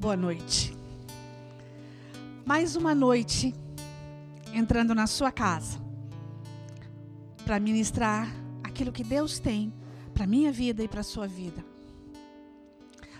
Boa 0.00 0.16
noite. 0.16 0.76
Mais 2.46 2.76
uma 2.76 2.94
noite 2.94 3.52
entrando 4.54 4.94
na 4.94 5.08
sua 5.08 5.32
casa 5.32 5.76
para 7.44 7.58
ministrar 7.58 8.28
aquilo 8.62 8.92
que 8.92 9.02
Deus 9.02 9.40
tem 9.40 9.72
para 10.14 10.24
minha 10.24 10.52
vida 10.52 10.84
e 10.84 10.88
para 10.88 11.02
sua 11.02 11.26
vida. 11.26 11.64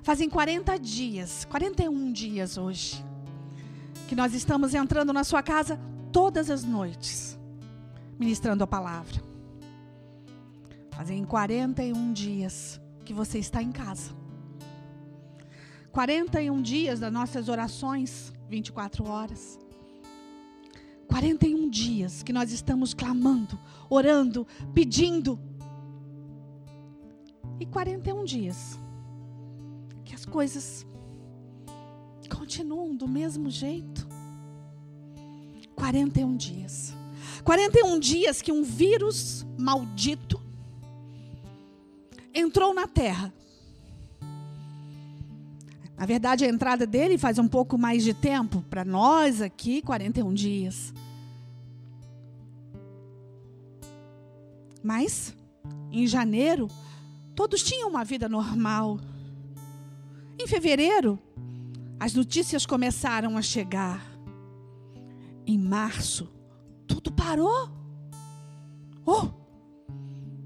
Fazem 0.05 0.31
40 0.31 0.79
dias, 0.79 1.45
41 1.47 2.13
dias 2.13 2.57
hoje, 2.57 3.05
que 4.07 4.15
nós 4.15 4.33
estamos 4.33 4.73
entrando 4.73 5.13
na 5.13 5.25
sua 5.25 5.43
casa 5.43 5.81
todas 6.13 6.49
as 6.49 6.63
noites, 6.63 7.37
ministrando 8.21 8.63
a 8.63 8.69
palavra. 8.69 9.21
Fazem 10.93 11.25
41 11.25 12.13
dias 12.13 12.81
que 13.05 13.13
você 13.13 13.41
está 13.41 13.61
em 13.61 13.73
casa. 13.73 14.18
41 15.93 16.61
dias 16.63 17.01
das 17.01 17.13
nossas 17.13 17.49
orações, 17.49 18.33
24 18.49 19.09
horas. 19.09 19.59
41 21.09 21.69
dias 21.71 22.23
que 22.23 22.33
nós 22.33 22.53
estamos 22.53 22.93
clamando, 22.93 23.59
orando, 23.89 24.47
pedindo. 24.75 25.39
E 27.59 27.67
41 27.67 28.25
dias 28.25 28.79
que 30.05 30.15
as 30.15 30.25
coisas 30.25 30.87
continuam 32.29 32.95
do 32.95 33.09
mesmo 33.09 33.51
jeito. 33.51 34.07
41 35.75 36.37
dias. 36.37 36.95
41 37.45 37.99
dias 37.99 38.43
que 38.43 38.53
um 38.53 38.63
vírus 38.63 39.47
maldito 39.59 40.41
entrou 42.35 42.75
na 42.75 42.87
terra. 42.87 43.33
Na 45.99 46.07
verdade, 46.07 46.45
a 46.45 46.49
entrada 46.49 46.87
dele 46.87 47.19
faz 47.19 47.41
um 47.41 47.49
pouco 47.49 47.77
mais 47.77 48.05
de 48.05 48.15
tempo. 48.15 48.65
Para 48.71 48.85
nós 48.85 49.43
aqui, 49.43 49.83
41 49.83 50.33
dias. 50.33 50.95
Mas, 54.81 55.35
em 55.91 56.07
janeiro, 56.07 56.69
todos 57.35 57.65
tinham 57.65 57.89
uma 57.89 58.05
vida 58.05 58.29
normal. 58.29 59.01
Em 60.39 60.47
fevereiro, 60.47 61.19
as 61.99 62.15
notícias 62.15 62.65
começaram 62.65 63.37
a 63.37 63.43
chegar. 63.43 64.01
Em 65.45 65.59
março, 65.59 66.31
tudo 66.87 67.11
parou. 67.11 67.69
Oh! 69.05 69.29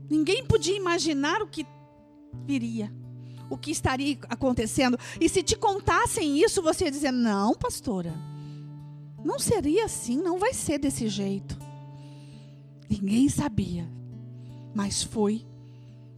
Ninguém 0.09 0.47
podia 0.47 0.77
imaginar 0.77 1.43
o 1.43 1.47
que 1.47 1.67
viria, 2.47 2.91
o 3.53 3.59
que 3.59 3.71
estaria 3.71 4.19
acontecendo. 4.31 4.99
E 5.21 5.29
se 5.29 5.43
te 5.43 5.57
contassem 5.57 6.43
isso, 6.43 6.63
você 6.63 6.87
ia 6.87 6.91
dizer: 6.91 7.13
não, 7.13 7.55
pastora, 7.55 8.15
não 9.23 9.39
seria 9.39 9.85
assim, 9.85 10.17
não 10.17 10.39
vai 10.39 10.55
ser 10.55 10.79
desse 10.79 11.07
jeito. 11.07 11.59
Ninguém 12.89 13.29
sabia, 13.29 13.87
mas 14.75 15.03
foi 15.03 15.47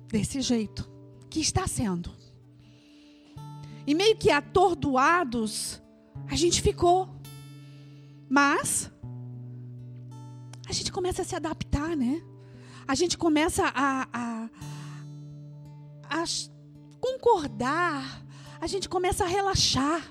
desse 0.08 0.40
jeito 0.40 0.88
que 1.28 1.40
está 1.40 1.66
sendo. 1.66 2.12
E 3.84 3.94
meio 3.94 4.16
que 4.16 4.30
atordoados, 4.30 5.82
a 6.28 6.36
gente 6.36 6.62
ficou. 6.62 7.08
Mas 8.28 8.90
a 10.68 10.72
gente 10.72 10.90
começa 10.90 11.22
a 11.22 11.24
se 11.24 11.34
adaptar, 11.34 11.96
né? 11.96 12.22
A 12.86 12.94
gente 12.94 13.18
começa 13.18 13.64
a, 13.74 14.08
a, 14.12 14.50
a 16.08 16.24
concordar, 17.04 18.24
a 18.58 18.66
gente 18.66 18.88
começa 18.88 19.24
a 19.24 19.26
relaxar. 19.26 20.10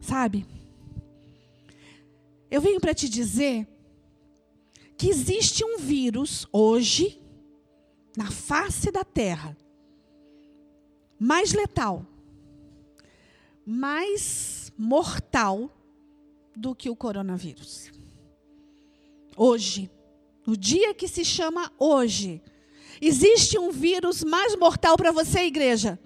Sabe? 0.00 0.46
Eu 2.48 2.60
venho 2.60 2.80
para 2.80 2.94
te 2.94 3.08
dizer 3.08 3.66
que 4.96 5.08
existe 5.08 5.64
um 5.64 5.78
vírus 5.78 6.46
hoje 6.52 7.20
na 8.16 8.30
face 8.30 8.92
da 8.92 9.04
terra 9.04 9.56
mais 11.18 11.52
letal, 11.52 12.06
mais 13.66 14.72
mortal 14.78 15.68
do 16.54 16.72
que 16.72 16.88
o 16.88 16.94
coronavírus. 16.94 17.90
Hoje, 19.36 19.90
no 20.46 20.56
dia 20.56 20.94
que 20.94 21.08
se 21.08 21.24
chama 21.24 21.72
hoje, 21.78 22.40
existe 23.00 23.58
um 23.58 23.70
vírus 23.70 24.24
mais 24.24 24.56
mortal 24.56 24.96
para 24.96 25.12
você, 25.12 25.40
igreja, 25.40 25.98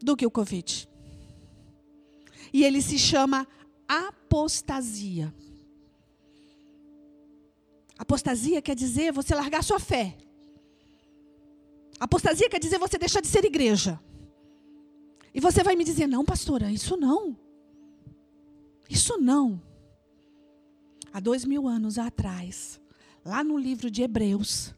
do 0.00 0.16
que 0.16 0.26
o 0.26 0.30
Covid. 0.30 0.88
E 2.52 2.64
ele 2.64 2.80
se 2.80 2.98
chama 2.98 3.46
apostasia. 3.86 5.34
Apostasia 7.98 8.62
quer 8.62 8.76
dizer 8.76 9.12
você 9.12 9.34
largar 9.34 9.64
sua 9.64 9.80
fé. 9.80 10.16
Apostasia 11.98 12.48
quer 12.48 12.60
dizer 12.60 12.78
você 12.78 12.96
deixar 12.96 13.20
de 13.20 13.26
ser 13.26 13.44
igreja. 13.44 14.00
E 15.34 15.40
você 15.40 15.62
vai 15.62 15.74
me 15.74 15.84
dizer: 15.84 16.06
não, 16.06 16.24
pastora, 16.24 16.70
isso 16.70 16.96
não. 16.96 17.36
Isso 18.88 19.18
não. 19.18 19.60
Há 21.12 21.20
dois 21.20 21.44
mil 21.44 21.66
anos 21.66 21.98
atrás, 21.98 22.80
lá 23.24 23.42
no 23.42 23.58
livro 23.58 23.90
de 23.90 24.02
Hebreus, 24.02 24.74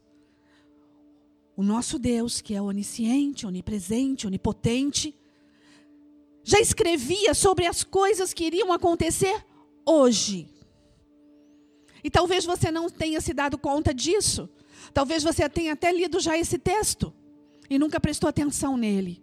o 1.60 1.62
nosso 1.62 1.98
Deus, 1.98 2.40
que 2.40 2.54
é 2.54 2.62
onisciente, 2.62 3.46
onipresente, 3.46 4.26
onipotente, 4.26 5.14
já 6.42 6.58
escrevia 6.58 7.34
sobre 7.34 7.66
as 7.66 7.84
coisas 7.84 8.32
que 8.32 8.44
iriam 8.44 8.72
acontecer 8.72 9.44
hoje. 9.84 10.48
E 12.02 12.10
talvez 12.10 12.46
você 12.46 12.70
não 12.70 12.88
tenha 12.88 13.20
se 13.20 13.34
dado 13.34 13.58
conta 13.58 13.92
disso. 13.92 14.48
Talvez 14.94 15.22
você 15.22 15.46
tenha 15.50 15.74
até 15.74 15.92
lido 15.92 16.18
já 16.18 16.38
esse 16.38 16.56
texto 16.58 17.12
e 17.68 17.78
nunca 17.78 18.00
prestou 18.00 18.30
atenção 18.30 18.78
nele. 18.78 19.22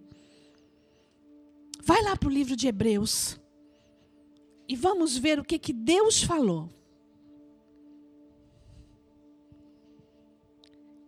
Vai 1.81 2.03
lá 2.03 2.15
para 2.15 2.29
o 2.29 2.31
livro 2.31 2.55
de 2.55 2.67
Hebreus 2.67 3.35
e 4.69 4.75
vamos 4.75 5.17
ver 5.17 5.39
o 5.39 5.43
que, 5.43 5.57
que 5.57 5.73
Deus 5.73 6.21
falou. 6.21 6.69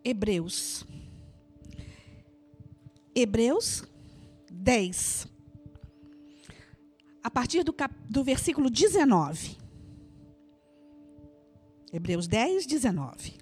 Hebreus. 0.04 0.88
Hebreus 3.16 3.84
10. 4.52 5.28
A 7.24 7.30
partir 7.30 7.64
do, 7.64 7.74
cap, 7.74 7.94
do 8.10 8.24
versículo 8.24 8.70
19. 8.70 9.58
Hebreus 11.92 12.28
10, 12.28 12.66
19. 12.66 13.34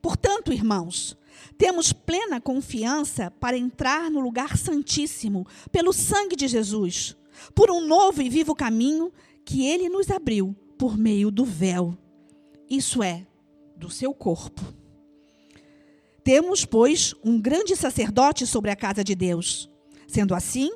Portanto, 0.00 0.52
irmãos, 0.52 1.16
temos 1.58 1.92
plena 1.92 2.40
confiança 2.40 3.30
para 3.30 3.56
entrar 3.56 4.10
no 4.10 4.20
lugar 4.20 4.56
santíssimo 4.56 5.46
pelo 5.70 5.92
sangue 5.92 6.34
de 6.34 6.48
Jesus, 6.48 7.16
por 7.54 7.70
um 7.70 7.86
novo 7.86 8.22
e 8.22 8.28
vivo 8.28 8.54
caminho 8.54 9.12
que 9.44 9.66
ele 9.66 9.88
nos 9.88 10.10
abriu 10.10 10.54
por 10.78 10.96
meio 10.96 11.30
do 11.30 11.44
véu, 11.44 11.96
isso 12.68 13.02
é, 13.02 13.26
do 13.76 13.90
seu 13.90 14.14
corpo. 14.14 14.79
Temos, 16.30 16.64
pois, 16.64 17.12
um 17.24 17.40
grande 17.40 17.74
sacerdote 17.74 18.46
sobre 18.46 18.70
a 18.70 18.76
casa 18.76 19.02
de 19.02 19.16
Deus. 19.16 19.68
Sendo 20.06 20.32
assim, 20.32 20.70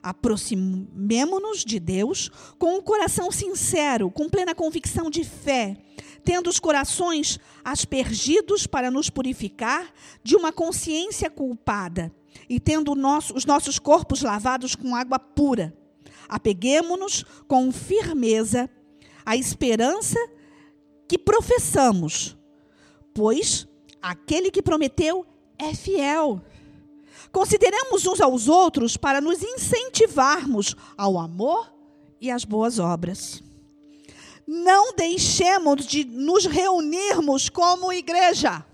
aproximemo-nos 0.00 1.64
de 1.64 1.80
Deus 1.80 2.30
com 2.56 2.76
um 2.76 2.80
coração 2.80 3.32
sincero, 3.32 4.08
com 4.08 4.28
plena 4.28 4.54
convicção 4.54 5.10
de 5.10 5.24
fé, 5.24 5.76
tendo 6.22 6.48
os 6.48 6.60
corações 6.60 7.40
aspergidos 7.64 8.68
para 8.68 8.88
nos 8.88 9.10
purificar 9.10 9.92
de 10.22 10.36
uma 10.36 10.52
consciência 10.52 11.28
culpada 11.28 12.14
e 12.48 12.60
tendo 12.60 12.94
nosso, 12.94 13.34
os 13.34 13.44
nossos 13.44 13.80
corpos 13.80 14.22
lavados 14.22 14.76
com 14.76 14.94
água 14.94 15.18
pura. 15.18 15.76
Apeguemo-nos 16.28 17.24
com 17.48 17.72
firmeza 17.72 18.70
à 19.26 19.36
esperança 19.36 20.20
que 21.08 21.18
professamos, 21.18 22.38
pois 23.12 23.68
aquele 24.02 24.50
que 24.50 24.62
prometeu 24.62 25.26
é 25.58 25.74
fiel. 25.74 26.40
Consideramos 27.30 28.06
uns 28.06 28.20
aos 28.20 28.48
outros 28.48 28.96
para 28.96 29.20
nos 29.20 29.42
incentivarmos 29.42 30.74
ao 30.96 31.18
amor 31.18 31.72
e 32.20 32.30
às 32.30 32.44
boas 32.44 32.78
obras. 32.78 33.42
Não 34.46 34.94
deixemos 34.94 35.86
de 35.86 36.04
nos 36.04 36.44
reunirmos 36.44 37.48
como 37.48 37.92
igreja, 37.92 38.64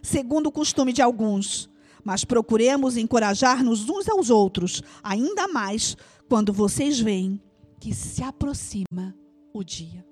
segundo 0.00 0.46
o 0.46 0.52
costume 0.52 0.92
de 0.92 1.02
alguns, 1.02 1.68
mas 2.04 2.24
procuremos 2.24 2.96
encorajar-nos 2.96 3.88
uns 3.88 4.08
aos 4.08 4.30
outros, 4.30 4.82
ainda 5.02 5.48
mais 5.48 5.96
quando 6.28 6.52
vocês 6.52 7.00
veem 7.00 7.40
que 7.80 7.92
se 7.92 8.22
aproxima 8.22 9.12
o 9.52 9.64
dia. 9.64 10.06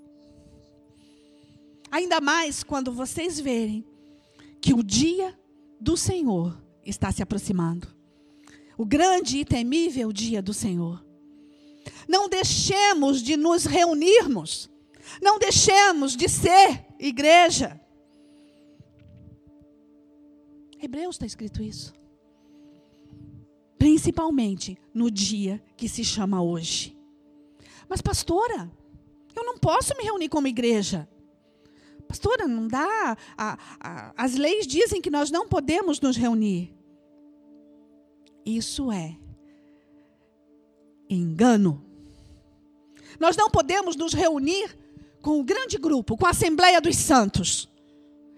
Ainda 1.94 2.20
mais 2.20 2.64
quando 2.64 2.90
vocês 2.90 3.38
verem 3.38 3.86
que 4.60 4.74
o 4.74 4.82
dia 4.82 5.38
do 5.80 5.96
Senhor 5.96 6.60
está 6.84 7.12
se 7.12 7.22
aproximando. 7.22 7.86
O 8.76 8.84
grande 8.84 9.38
e 9.38 9.44
temível 9.44 10.12
dia 10.12 10.42
do 10.42 10.52
Senhor. 10.52 11.06
Não 12.08 12.28
deixemos 12.28 13.22
de 13.22 13.36
nos 13.36 13.64
reunirmos. 13.64 14.68
Não 15.22 15.38
deixemos 15.38 16.16
de 16.16 16.28
ser 16.28 16.84
igreja. 16.98 17.80
Hebreus 20.82 21.14
está 21.14 21.26
escrito 21.26 21.62
isso. 21.62 21.94
Principalmente 23.78 24.76
no 24.92 25.08
dia 25.12 25.62
que 25.76 25.88
se 25.88 26.04
chama 26.04 26.42
hoje. 26.42 26.98
Mas, 27.88 28.02
pastora, 28.02 28.68
eu 29.36 29.44
não 29.44 29.56
posso 29.56 29.96
me 29.96 30.02
reunir 30.02 30.28
como 30.28 30.48
igreja. 30.48 31.08
Pastora, 32.14 32.46
não 32.46 32.68
dá. 32.68 33.16
A, 33.36 33.58
a, 33.80 34.14
as 34.16 34.36
leis 34.36 34.68
dizem 34.68 35.00
que 35.00 35.10
nós 35.10 35.32
não 35.32 35.48
podemos 35.48 36.00
nos 36.00 36.16
reunir. 36.16 36.72
Isso 38.46 38.92
é 38.92 39.16
engano. 41.10 41.84
Nós 43.18 43.36
não 43.36 43.50
podemos 43.50 43.96
nos 43.96 44.14
reunir 44.14 44.78
com 45.20 45.40
o 45.40 45.42
grande 45.42 45.76
grupo, 45.76 46.16
com 46.16 46.24
a 46.24 46.30
Assembleia 46.30 46.80
dos 46.80 46.96
Santos. 46.96 47.68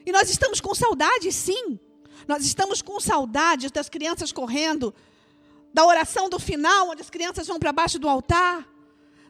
E 0.06 0.10
nós 0.10 0.30
estamos 0.30 0.58
com 0.58 0.74
saudade, 0.74 1.30
sim. 1.30 1.78
Nós 2.26 2.46
estamos 2.46 2.80
com 2.80 2.98
saudades 2.98 3.70
das 3.70 3.90
crianças 3.90 4.32
correndo, 4.32 4.94
da 5.74 5.84
oração 5.84 6.30
do 6.30 6.38
final, 6.38 6.88
onde 6.88 7.02
as 7.02 7.10
crianças 7.10 7.46
vão 7.46 7.58
para 7.58 7.72
baixo 7.72 7.98
do 7.98 8.08
altar. 8.08 8.66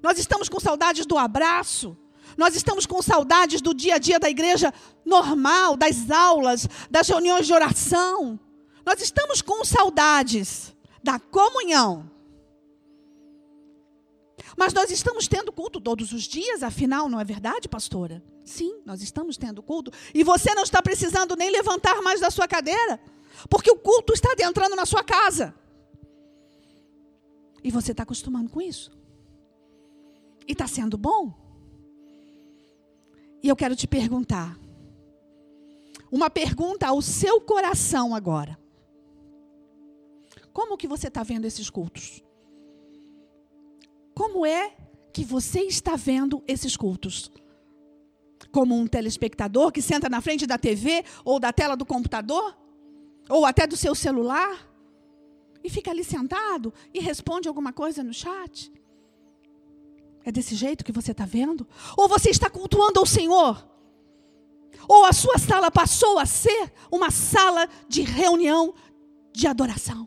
Nós 0.00 0.18
estamos 0.20 0.48
com 0.48 0.60
saudades 0.60 1.04
do 1.04 1.18
abraço. 1.18 1.96
Nós 2.36 2.54
estamos 2.54 2.84
com 2.86 3.00
saudades 3.00 3.60
do 3.60 3.72
dia 3.72 3.94
a 3.94 3.98
dia 3.98 4.18
da 4.18 4.28
igreja 4.28 4.72
normal, 5.04 5.76
das 5.76 6.10
aulas, 6.10 6.68
das 6.90 7.08
reuniões 7.08 7.46
de 7.46 7.52
oração. 7.52 8.38
Nós 8.84 9.00
estamos 9.00 9.40
com 9.40 9.64
saudades 9.64 10.74
da 11.02 11.18
comunhão. 11.18 12.10
Mas 14.56 14.72
nós 14.72 14.90
estamos 14.90 15.26
tendo 15.26 15.50
culto 15.52 15.80
todos 15.80 16.12
os 16.12 16.24
dias, 16.24 16.62
afinal, 16.62 17.08
não 17.08 17.18
é 17.18 17.24
verdade, 17.24 17.68
pastora? 17.68 18.22
Sim, 18.44 18.80
nós 18.84 19.02
estamos 19.02 19.36
tendo 19.36 19.62
culto. 19.62 19.90
E 20.14 20.22
você 20.22 20.54
não 20.54 20.62
está 20.62 20.82
precisando 20.82 21.34
nem 21.36 21.50
levantar 21.50 22.00
mais 22.02 22.20
da 22.20 22.30
sua 22.30 22.46
cadeira, 22.46 23.00
porque 23.48 23.70
o 23.70 23.76
culto 23.76 24.12
está 24.12 24.32
adentrando 24.32 24.76
na 24.76 24.86
sua 24.86 25.02
casa. 25.02 25.54
E 27.62 27.70
você 27.70 27.90
está 27.90 28.04
acostumando 28.04 28.50
com 28.50 28.60
isso. 28.60 28.92
E 30.46 30.52
está 30.52 30.66
sendo 30.68 30.96
bom. 30.96 31.45
E 33.46 33.48
eu 33.48 33.54
quero 33.54 33.76
te 33.76 33.86
perguntar. 33.86 34.58
Uma 36.10 36.28
pergunta 36.28 36.88
ao 36.88 37.00
seu 37.00 37.40
coração 37.40 38.12
agora. 38.12 38.58
Como 40.52 40.76
que 40.76 40.88
você 40.88 41.06
está 41.06 41.22
vendo 41.22 41.44
esses 41.44 41.70
cultos? 41.70 42.24
Como 44.12 44.44
é 44.44 44.74
que 45.12 45.24
você 45.24 45.60
está 45.60 45.94
vendo 45.94 46.42
esses 46.48 46.76
cultos? 46.76 47.30
Como 48.50 48.74
um 48.74 48.84
telespectador 48.84 49.70
que 49.70 49.80
senta 49.80 50.08
na 50.08 50.20
frente 50.20 50.44
da 50.44 50.58
TV 50.58 51.04
ou 51.24 51.38
da 51.38 51.52
tela 51.52 51.76
do 51.76 51.86
computador? 51.86 52.58
Ou 53.28 53.46
até 53.46 53.64
do 53.64 53.76
seu 53.76 53.94
celular? 53.94 54.68
E 55.62 55.70
fica 55.70 55.92
ali 55.92 56.02
sentado 56.02 56.74
e 56.92 56.98
responde 56.98 57.46
alguma 57.46 57.72
coisa 57.72 58.02
no 58.02 58.12
chat? 58.12 58.72
É 60.26 60.30
desse 60.30 60.54
jeito 60.54 60.84
que 60.84 60.92
você 60.92 61.12
está 61.12 61.24
vendo? 61.24 61.66
Ou 61.96 62.06
você 62.06 62.28
está 62.28 62.50
cultuando 62.50 63.00
ao 63.00 63.06
Senhor? 63.06 63.66
Ou 64.86 65.06
a 65.06 65.12
sua 65.14 65.38
sala 65.38 65.70
passou 65.70 66.18
a 66.18 66.26
ser 66.26 66.70
uma 66.90 67.10
sala 67.10 67.66
de 67.88 68.02
reunião 68.02 68.74
de 69.32 69.46
adoração? 69.46 70.06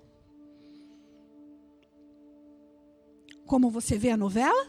como 3.50 3.72
você 3.72 3.98
vê 3.98 4.12
a 4.12 4.18
novela? 4.18 4.68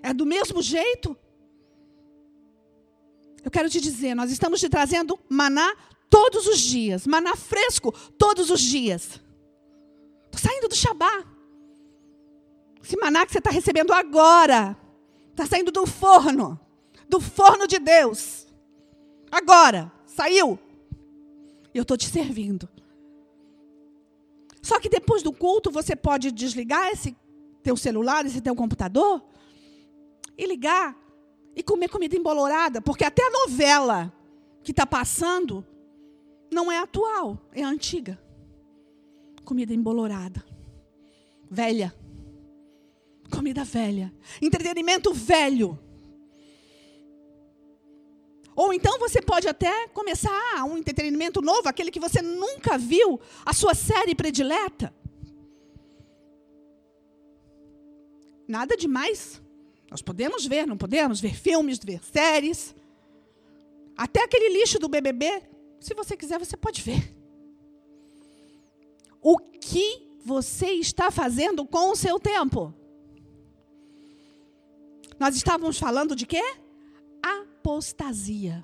É 0.00 0.14
do 0.14 0.24
mesmo 0.24 0.62
jeito? 0.62 1.16
Eu 3.42 3.50
quero 3.50 3.68
te 3.68 3.80
dizer, 3.80 4.14
nós 4.14 4.30
estamos 4.30 4.60
te 4.60 4.68
trazendo 4.68 5.18
maná 5.28 5.76
todos 6.08 6.46
os 6.46 6.60
dias, 6.60 7.04
maná 7.04 7.34
fresco 7.34 7.90
todos 8.16 8.48
os 8.48 8.60
dias. 8.60 9.20
Estou 10.26 10.40
saindo 10.40 10.68
do 10.68 10.76
Shabá. 10.76 11.33
Esse 12.84 12.98
maná 12.98 13.24
que 13.24 13.32
você 13.32 13.38
está 13.38 13.50
recebendo 13.50 13.94
agora, 13.94 14.76
está 15.30 15.46
saindo 15.46 15.72
do 15.72 15.86
forno, 15.86 16.60
do 17.08 17.18
forno 17.18 17.66
de 17.66 17.78
Deus. 17.78 18.46
Agora, 19.30 19.90
saiu. 20.04 20.58
Eu 21.72 21.80
estou 21.80 21.96
te 21.96 22.06
servindo. 22.06 22.68
Só 24.60 24.78
que 24.78 24.90
depois 24.90 25.22
do 25.22 25.32
culto 25.32 25.70
você 25.70 25.96
pode 25.96 26.30
desligar 26.30 26.88
esse 26.88 27.16
teu 27.62 27.74
celular, 27.74 28.26
esse 28.26 28.42
teu 28.42 28.54
computador 28.54 29.24
e 30.36 30.44
ligar 30.44 30.94
e 31.56 31.62
comer 31.62 31.88
comida 31.88 32.14
embolorada, 32.14 32.82
porque 32.82 33.04
até 33.04 33.26
a 33.26 33.30
novela 33.30 34.12
que 34.62 34.72
está 34.72 34.86
passando 34.86 35.64
não 36.52 36.70
é 36.70 36.78
atual, 36.78 37.38
é 37.50 37.62
antiga. 37.62 38.20
Comida 39.42 39.72
embolorada, 39.72 40.44
velha, 41.50 41.94
comida 43.34 43.64
velha, 43.64 44.12
entretenimento 44.40 45.12
velho. 45.12 45.78
Ou 48.56 48.72
então 48.72 48.98
você 48.98 49.20
pode 49.20 49.48
até 49.48 49.88
começar 49.88 50.64
um 50.64 50.76
entretenimento 50.76 51.42
novo, 51.42 51.68
aquele 51.68 51.90
que 51.90 51.98
você 51.98 52.22
nunca 52.22 52.78
viu, 52.78 53.20
a 53.44 53.52
sua 53.52 53.74
série 53.74 54.14
predileta. 54.14 54.94
Nada 58.46 58.76
demais. 58.76 59.42
Nós 59.90 60.02
podemos 60.02 60.46
ver, 60.46 60.66
não 60.66 60.76
podemos 60.76 61.20
ver 61.20 61.34
filmes, 61.34 61.78
ver 61.78 62.00
séries. 62.04 62.74
Até 63.96 64.22
aquele 64.22 64.58
lixo 64.60 64.78
do 64.78 64.88
BBB, 64.88 65.42
se 65.80 65.94
você 65.94 66.16
quiser, 66.16 66.38
você 66.38 66.56
pode 66.56 66.80
ver. 66.80 67.14
O 69.20 69.38
que 69.38 70.06
você 70.24 70.72
está 70.72 71.10
fazendo 71.10 71.66
com 71.66 71.90
o 71.90 71.96
seu 71.96 72.20
tempo? 72.20 72.74
Nós 75.18 75.36
estávamos 75.36 75.78
falando 75.78 76.14
de 76.14 76.26
quê? 76.26 76.42
apostasia. 77.64 78.62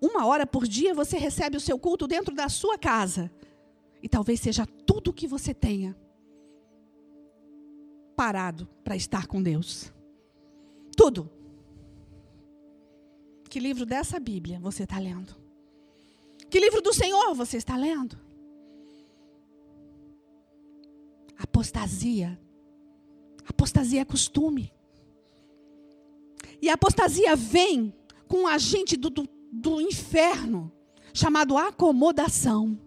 Uma 0.00 0.26
hora 0.26 0.44
por 0.44 0.66
dia 0.66 0.92
você 0.92 1.16
recebe 1.16 1.56
o 1.56 1.60
seu 1.60 1.78
culto 1.78 2.08
dentro 2.08 2.34
da 2.34 2.48
sua 2.48 2.76
casa. 2.76 3.30
E 4.02 4.08
talvez 4.08 4.40
seja 4.40 4.66
tudo 4.84 5.12
que 5.12 5.28
você 5.28 5.54
tenha 5.54 5.96
parado 8.16 8.68
para 8.82 8.96
estar 8.96 9.26
com 9.26 9.42
Deus. 9.42 9.92
Tudo. 10.96 11.30
Que 13.48 13.60
livro 13.60 13.86
dessa 13.86 14.18
Bíblia 14.18 14.58
você 14.60 14.82
está 14.82 14.98
lendo? 14.98 15.34
Que 16.50 16.58
livro 16.58 16.82
do 16.82 16.92
Senhor 16.92 17.34
você 17.34 17.56
está 17.56 17.76
lendo? 17.76 18.18
Apostasia. 21.38 22.38
Apostasia 23.48 24.00
é 24.00 24.04
costume. 24.04 24.72
E 26.60 26.68
a 26.68 26.74
apostasia 26.74 27.36
vem 27.36 27.94
com 28.26 28.42
um 28.42 28.46
agente 28.46 28.96
do, 28.96 29.10
do, 29.10 29.28
do 29.52 29.80
inferno, 29.80 30.72
chamado 31.12 31.56
acomodação. 31.56 32.78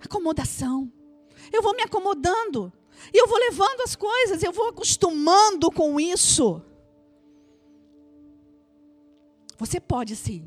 Acomodação. 0.00 0.92
Eu 1.52 1.62
vou 1.62 1.74
me 1.74 1.82
acomodando. 1.82 2.72
E 3.12 3.20
eu 3.20 3.28
vou 3.28 3.38
levando 3.38 3.80
as 3.82 3.94
coisas, 3.94 4.42
eu 4.42 4.52
vou 4.52 4.68
acostumando 4.68 5.70
com 5.70 6.00
isso. 6.00 6.60
Você 9.56 9.80
pode 9.80 10.14
sim 10.14 10.46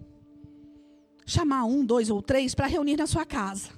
chamar 1.25 1.63
um, 1.65 1.85
dois 1.85 2.09
ou 2.09 2.21
três 2.21 2.53
para 2.53 2.67
reunir 2.67 2.97
na 2.97 3.07
sua 3.07 3.25
casa. 3.25 3.69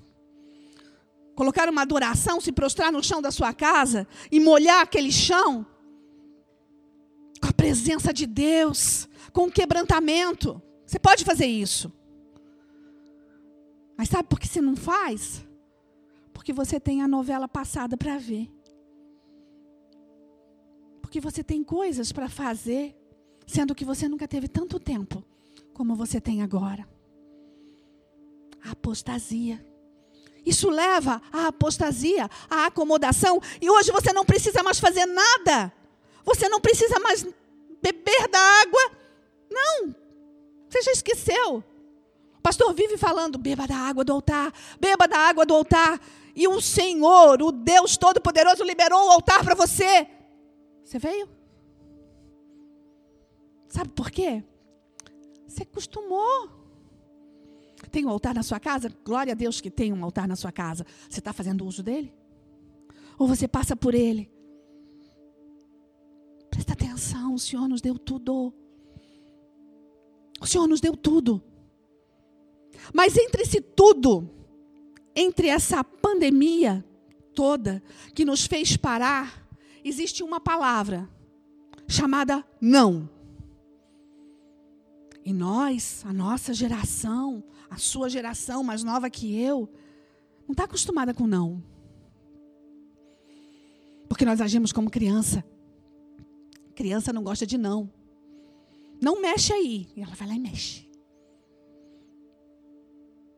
Colocar 1.35 1.69
uma 1.69 1.81
adoração, 1.81 2.39
se 2.39 2.51
prostrar 2.51 2.91
no 2.91 3.03
chão 3.03 3.21
da 3.21 3.31
sua 3.31 3.53
casa 3.53 4.07
e 4.31 4.39
molhar 4.39 4.81
aquele 4.81 5.11
chão 5.11 5.65
com 7.41 7.47
a 7.47 7.53
presença 7.53 8.13
de 8.13 8.25
Deus, 8.25 9.09
com 9.31 9.47
o 9.47 9.51
quebrantamento. 9.51 10.61
Você 10.85 10.99
pode 10.99 11.25
fazer 11.25 11.47
isso. 11.47 11.91
Mas 13.97 14.09
sabe 14.09 14.27
por 14.29 14.39
que 14.39 14.47
você 14.47 14.61
não 14.61 14.75
faz? 14.75 15.45
Porque 16.33 16.53
você 16.53 16.79
tem 16.79 17.01
a 17.01 17.07
novela 17.07 17.47
passada 17.47 17.97
para 17.97 18.17
ver. 18.17 18.49
Porque 21.01 21.19
você 21.19 21.43
tem 21.43 21.63
coisas 21.63 22.11
para 22.11 22.29
fazer, 22.29 22.95
sendo 23.45 23.75
que 23.75 23.85
você 23.85 24.07
nunca 24.07 24.27
teve 24.27 24.47
tanto 24.47 24.79
tempo 24.79 25.23
como 25.73 25.95
você 25.95 26.21
tem 26.21 26.41
agora. 26.41 26.87
A 28.63 28.71
apostasia. 28.71 29.72
Isso 30.45 30.69
leva 30.69 31.21
à 31.31 31.47
apostasia, 31.47 32.29
à 32.49 32.65
acomodação, 32.65 33.41
e 33.61 33.69
hoje 33.69 33.91
você 33.91 34.11
não 34.11 34.25
precisa 34.25 34.61
mais 34.61 34.79
fazer 34.79 35.05
nada 35.05 35.71
você 36.25 36.47
não 36.47 36.59
precisa 36.59 36.99
mais 36.99 37.23
beber 37.81 38.27
da 38.29 38.39
água. 38.39 38.91
Não. 39.49 39.95
Você 40.69 40.81
já 40.81 40.91
esqueceu. 40.91 41.63
pastor 42.41 42.73
vive 42.73 42.97
falando: 42.97 43.37
beba 43.37 43.67
da 43.67 43.75
água 43.75 44.03
do 44.03 44.13
altar, 44.13 44.53
beba 44.79 45.07
da 45.07 45.17
água 45.17 45.45
do 45.45 45.53
altar. 45.53 45.99
E 46.35 46.47
o 46.47 46.59
Senhor, 46.59 47.41
o 47.41 47.51
Deus 47.51 47.95
Todo-Poderoso, 47.95 48.63
liberou 48.63 49.07
o 49.07 49.11
altar 49.11 49.43
para 49.43 49.53
você. 49.53 50.07
Você 50.83 50.97
veio? 50.97 51.29
Sabe 53.67 53.89
por 53.89 54.09
quê? 54.09 54.43
Você 55.47 55.63
acostumou. 55.63 56.49
Tem 57.91 58.05
um 58.05 58.09
altar 58.09 58.33
na 58.33 58.43
sua 58.43 58.59
casa? 58.59 58.91
Glória 59.03 59.33
a 59.33 59.35
Deus 59.35 59.61
que 59.61 59.69
tem 59.69 59.93
um 59.93 60.03
altar 60.03 60.27
na 60.27 60.35
sua 60.35 60.51
casa. 60.51 60.85
Você 61.09 61.19
está 61.19 61.31
fazendo 61.33 61.65
uso 61.65 61.83
dele? 61.83 62.13
Ou 63.17 63.27
você 63.27 63.47
passa 63.47 63.75
por 63.75 63.93
ele? 63.93 64.31
Presta 66.49 66.73
atenção, 66.73 67.33
o 67.33 67.39
Senhor 67.39 67.67
nos 67.67 67.81
deu 67.81 67.97
tudo. 67.97 68.53
O 70.39 70.45
Senhor 70.45 70.67
nos 70.67 70.81
deu 70.81 70.95
tudo. 70.95 71.41
Mas 72.93 73.17
entre 73.17 73.43
esse 73.43 73.61
tudo, 73.61 74.29
entre 75.15 75.47
essa 75.47 75.83
pandemia 75.83 76.83
toda 77.33 77.81
que 78.13 78.25
nos 78.25 78.45
fez 78.45 78.77
parar, 78.77 79.47
existe 79.83 80.23
uma 80.23 80.39
palavra 80.39 81.09
chamada 81.87 82.45
não. 82.59 83.09
E 85.25 85.31
nós, 85.31 86.03
a 86.05 86.11
nossa 86.11 86.53
geração, 86.53 87.43
a 87.69 87.77
sua 87.77 88.09
geração 88.09 88.63
mais 88.63 88.83
nova 88.83 89.09
que 89.09 89.39
eu, 89.39 89.69
não 90.45 90.51
está 90.51 90.65
acostumada 90.65 91.13
com 91.13 91.25
não. 91.25 91.63
Porque 94.09 94.25
nós 94.25 94.41
agimos 94.41 94.71
como 94.71 94.89
criança. 94.89 95.43
Criança 96.75 97.13
não 97.13 97.23
gosta 97.23 97.45
de 97.45 97.57
não. 97.57 97.89
Não 99.01 99.21
mexe 99.21 99.53
aí. 99.53 99.87
E 99.95 100.01
ela 100.01 100.13
vai 100.15 100.27
lá 100.27 100.35
e 100.35 100.39
mexe. 100.39 100.89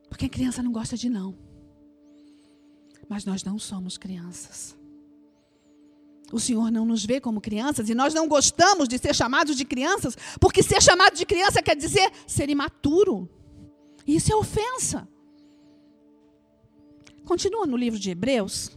Porque 0.10 0.26
a 0.26 0.30
criança 0.30 0.64
não 0.64 0.72
gosta 0.72 0.98
de 0.98 1.10
não. 1.10 1.38
Mas 3.08 3.26
nós 3.26 3.44
não 3.44 3.60
somos 3.60 3.98
crianças. 3.98 4.76
O 6.32 6.40
Senhor 6.40 6.72
não 6.72 6.86
nos 6.86 7.06
vê 7.06 7.22
como 7.22 7.40
crianças 7.40 7.90
e 7.90 7.96
nós 7.96 8.14
não 8.14 8.28
gostamos 8.28 8.88
de 8.88 8.98
ser 8.98 9.14
chamados 9.14 9.56
de 9.56 9.64
crianças, 9.64 10.18
porque 10.40 10.64
ser 10.64 10.82
chamado 10.82 11.16
de 11.16 11.26
criança 11.26 11.62
quer 11.62 11.76
dizer 11.76 12.12
ser 12.26 12.50
imaturo. 12.50 13.30
Isso 14.08 14.32
é 14.32 14.36
ofensa. 14.36 15.08
Continua 17.24 17.66
no 17.66 17.78
livro 17.78 18.00
de 18.00 18.12
Hebreus 18.12 18.72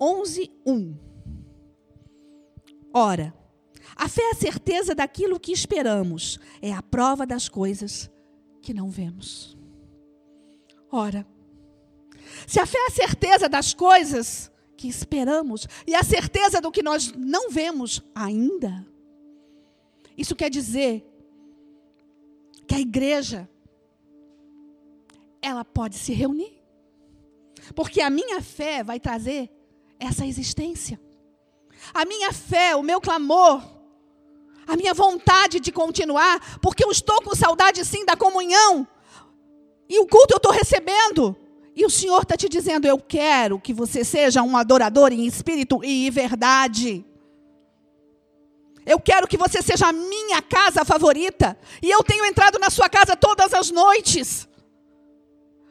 11, 0.00 0.50
1. 0.64 0.96
Ora, 2.92 3.34
a 3.94 4.08
fé 4.08 4.22
é 4.22 4.30
a 4.30 4.34
certeza 4.34 4.94
daquilo 4.94 5.40
que 5.40 5.52
esperamos, 5.52 6.38
é 6.60 6.72
a 6.72 6.82
prova 6.82 7.26
das 7.26 7.48
coisas 7.48 8.10
que 8.62 8.74
não 8.74 8.90
vemos. 8.90 9.56
Ora, 10.90 11.26
se 12.46 12.60
a 12.60 12.66
fé 12.66 12.78
é 12.78 12.86
a 12.86 12.90
certeza 12.90 13.48
das 13.48 13.72
coisas 13.72 14.50
que 14.76 14.88
esperamos 14.88 15.66
e 15.86 15.94
a 15.94 16.02
certeza 16.02 16.60
do 16.60 16.70
que 16.70 16.82
nós 16.82 17.12
não 17.16 17.50
vemos 17.50 18.02
ainda, 18.14 18.86
isso 20.16 20.36
quer 20.36 20.50
dizer 20.50 21.04
que 22.66 22.74
a 22.74 22.80
igreja 22.80 23.48
ela 25.40 25.64
pode 25.64 25.96
se 25.96 26.12
reunir. 26.12 26.56
Porque 27.74 28.00
a 28.00 28.10
minha 28.10 28.40
fé 28.40 28.82
vai 28.82 28.98
trazer 28.98 29.50
essa 29.98 30.26
existência. 30.26 31.00
A 31.92 32.04
minha 32.04 32.32
fé, 32.32 32.74
o 32.74 32.82
meu 32.82 33.00
clamor, 33.00 33.62
a 34.66 34.76
minha 34.76 34.92
vontade 34.92 35.60
de 35.60 35.70
continuar, 35.70 36.58
porque 36.60 36.84
eu 36.84 36.90
estou 36.90 37.22
com 37.22 37.34
saudade 37.34 37.84
sim 37.84 38.04
da 38.04 38.16
comunhão. 38.16 38.86
E 39.88 40.00
o 40.00 40.06
culto 40.06 40.34
eu 40.34 40.38
estou 40.38 40.52
recebendo. 40.52 41.36
E 41.76 41.84
o 41.84 41.90
Senhor 41.90 42.22
está 42.22 42.36
te 42.38 42.48
dizendo: 42.48 42.86
Eu 42.88 42.98
quero 42.98 43.60
que 43.60 43.74
você 43.74 44.02
seja 44.02 44.42
um 44.42 44.56
adorador 44.56 45.12
em 45.12 45.26
espírito 45.26 45.84
e 45.84 46.06
em 46.06 46.10
verdade. 46.10 47.04
Eu 48.86 48.98
quero 48.98 49.28
que 49.28 49.36
você 49.36 49.60
seja 49.60 49.88
a 49.88 49.92
minha 49.92 50.40
casa 50.40 50.84
favorita. 50.84 51.58
E 51.82 51.90
eu 51.90 52.02
tenho 52.02 52.24
entrado 52.24 52.58
na 52.58 52.70
sua 52.70 52.88
casa 52.88 53.14
todas 53.14 53.52
as 53.52 53.70
noites. 53.70 54.48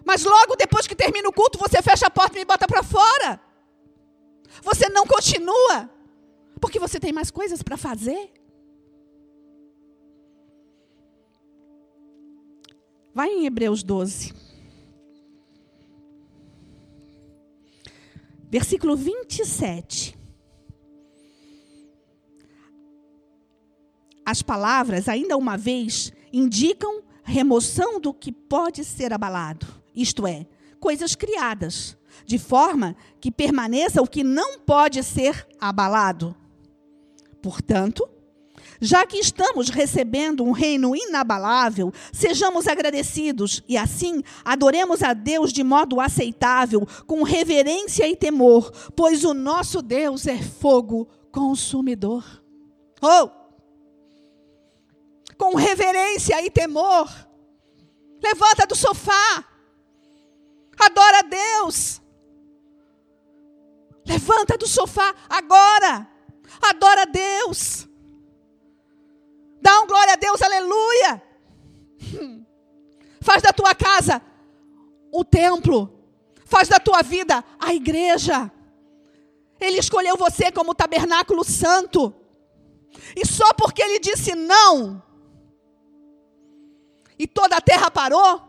Mas 0.05 0.23
logo 0.23 0.55
depois 0.55 0.85
que 0.85 0.95
termina 0.95 1.27
o 1.27 1.33
culto, 1.33 1.57
você 1.57 1.81
fecha 1.81 2.05
a 2.05 2.11
porta 2.11 2.35
e 2.35 2.39
me 2.39 2.45
bota 2.45 2.67
para 2.67 2.83
fora. 2.83 3.41
Você 4.61 4.87
não 4.89 5.07
continua. 5.07 5.89
Porque 6.61 6.77
você 6.77 6.99
tem 6.99 7.11
mais 7.11 7.31
coisas 7.31 7.63
para 7.63 7.77
fazer. 7.77 8.31
Vai 13.11 13.29
em 13.29 13.45
Hebreus 13.45 13.81
12. 13.81 14.44
Versículo 18.57 18.95
27. 18.95 20.17
As 24.25 24.41
palavras, 24.41 25.09
ainda 25.09 25.35
uma 25.35 25.57
vez, 25.57 26.13
indicam 26.31 27.03
remoção 27.21 27.99
do 27.99 28.13
que 28.13 28.31
pode 28.31 28.85
ser 28.85 29.11
abalado, 29.11 29.67
isto 29.93 30.25
é, 30.25 30.47
coisas 30.79 31.15
criadas, 31.15 31.97
de 32.25 32.39
forma 32.39 32.95
que 33.19 33.29
permaneça 33.29 34.01
o 34.01 34.07
que 34.07 34.23
não 34.23 34.57
pode 34.59 35.03
ser 35.03 35.45
abalado. 35.59 36.33
Portanto, 37.41 38.07
já 38.79 39.05
que 39.05 39.17
estamos 39.17 39.69
recebendo 39.69 40.43
um 40.43 40.51
reino 40.51 40.95
inabalável, 40.95 41.93
sejamos 42.11 42.67
agradecidos 42.67 43.63
e 43.67 43.77
assim 43.77 44.23
adoremos 44.43 45.01
a 45.03 45.13
Deus 45.13 45.51
de 45.51 45.63
modo 45.63 45.99
aceitável, 45.99 46.87
com 47.05 47.23
reverência 47.23 48.07
e 48.07 48.15
temor, 48.15 48.71
pois 48.95 49.23
o 49.23 49.33
nosso 49.33 49.81
Deus 49.81 50.27
é 50.27 50.37
fogo 50.41 51.07
consumidor. 51.31 52.23
Oh! 53.01 53.29
Com 55.37 55.55
reverência 55.55 56.41
e 56.45 56.49
temor. 56.49 57.09
Levanta 58.23 58.65
do 58.65 58.75
sofá. 58.75 59.45
Adora 60.79 61.19
a 61.19 61.21
Deus. 61.21 62.01
Levanta 64.05 64.57
do 64.57 64.67
sofá 64.67 65.13
agora. 65.29 66.07
Adora 66.61 67.03
a 67.03 67.05
Deus. 67.05 67.87
Dá 69.65 69.81
um 69.81 69.87
glória 69.87 70.13
a 70.13 70.15
Deus, 70.15 70.39
aleluia. 70.43 71.23
Faz 73.19 73.41
da 73.41 73.51
tua 73.51 73.73
casa 73.73 74.21
o 75.11 75.25
templo. 75.25 75.91
Faz 76.45 76.69
da 76.69 76.79
tua 76.79 77.01
vida 77.01 77.43
a 77.59 77.73
igreja. 77.73 78.51
Ele 79.59 79.79
escolheu 79.79 80.15
você 80.17 80.51
como 80.51 80.75
tabernáculo 80.75 81.43
santo. 81.43 82.13
E 83.15 83.25
só 83.25 83.53
porque 83.53 83.81
ele 83.81 83.99
disse 83.99 84.35
não, 84.35 85.03
e 87.17 87.27
toda 87.27 87.57
a 87.57 87.61
terra 87.61 87.89
parou, 87.89 88.41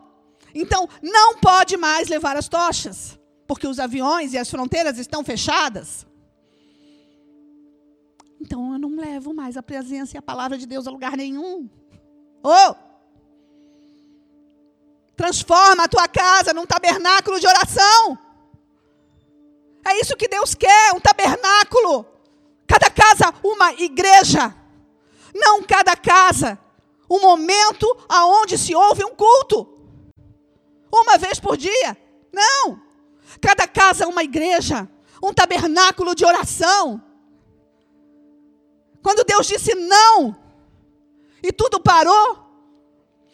então 0.53 0.87
não 1.01 1.37
pode 1.39 1.75
mais 1.75 2.07
levar 2.07 2.37
as 2.37 2.47
tochas, 2.47 3.19
porque 3.45 3.67
os 3.67 3.77
aviões 3.79 4.33
e 4.33 4.37
as 4.37 4.49
fronteiras 4.49 4.97
estão 4.97 5.21
fechadas. 5.23 6.06
Então 8.47 8.71
eu 8.71 8.79
não 8.79 8.95
levo 8.95 9.33
mais 9.33 9.57
a 9.57 9.61
presença 9.61 10.15
e 10.15 10.17
a 10.17 10.21
palavra 10.21 10.57
de 10.57 10.65
Deus 10.65 10.87
a 10.87 10.89
lugar 10.89 11.17
nenhum. 11.17 11.69
Oh! 12.41 12.75
Transforma 15.17 15.83
a 15.83 15.87
tua 15.89 16.07
casa 16.07 16.53
num 16.53 16.65
tabernáculo 16.65 17.41
de 17.41 17.45
oração. 17.45 18.17
É 19.85 19.99
isso 19.99 20.15
que 20.15 20.29
Deus 20.29 20.55
quer, 20.55 20.93
um 20.95 20.99
tabernáculo. 21.01 22.05
Cada 22.65 22.89
casa 22.89 23.33
uma 23.43 23.73
igreja. 23.73 24.55
Não 25.35 25.61
cada 25.63 25.97
casa 25.97 26.57
um 27.09 27.19
momento 27.19 27.85
aonde 28.07 28.57
se 28.57 28.73
ouve 28.73 29.03
um 29.03 29.13
culto. 29.13 29.67
Uma 30.89 31.17
vez 31.17 31.37
por 31.37 31.57
dia. 31.57 31.97
Não. 32.31 32.81
Cada 33.41 33.67
casa 33.67 34.07
uma 34.07 34.23
igreja, 34.23 34.89
um 35.21 35.33
tabernáculo 35.33 36.15
de 36.15 36.23
oração. 36.23 37.03
Quando 39.01 39.23
Deus 39.23 39.47
disse 39.47 39.73
não, 39.75 40.35
e 41.41 41.51
tudo 41.51 41.79
parou, 41.79 42.47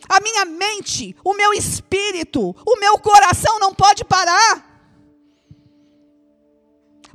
a 0.09 0.19
minha 0.19 0.45
mente, 0.45 1.15
o 1.23 1.33
meu 1.33 1.53
espírito, 1.53 2.55
o 2.65 2.79
meu 2.79 2.97
coração 2.99 3.59
não 3.59 3.73
pode 3.73 4.03
parar. 4.03 4.71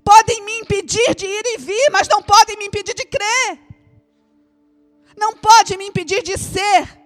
Podem 0.03 0.43
me 0.43 0.61
impedir 0.61 1.15
de 1.15 1.27
ir 1.27 1.43
e 1.45 1.59
vir, 1.59 1.91
mas 1.93 2.09
não 2.09 2.23
podem 2.23 2.57
me 2.57 2.67
impedir 2.67 2.95
de 2.95 3.05
crer. 3.05 3.61
Não 5.17 5.35
pode 5.37 5.77
me 5.77 5.87
impedir 5.87 6.23
de 6.23 6.39
ser. 6.39 6.99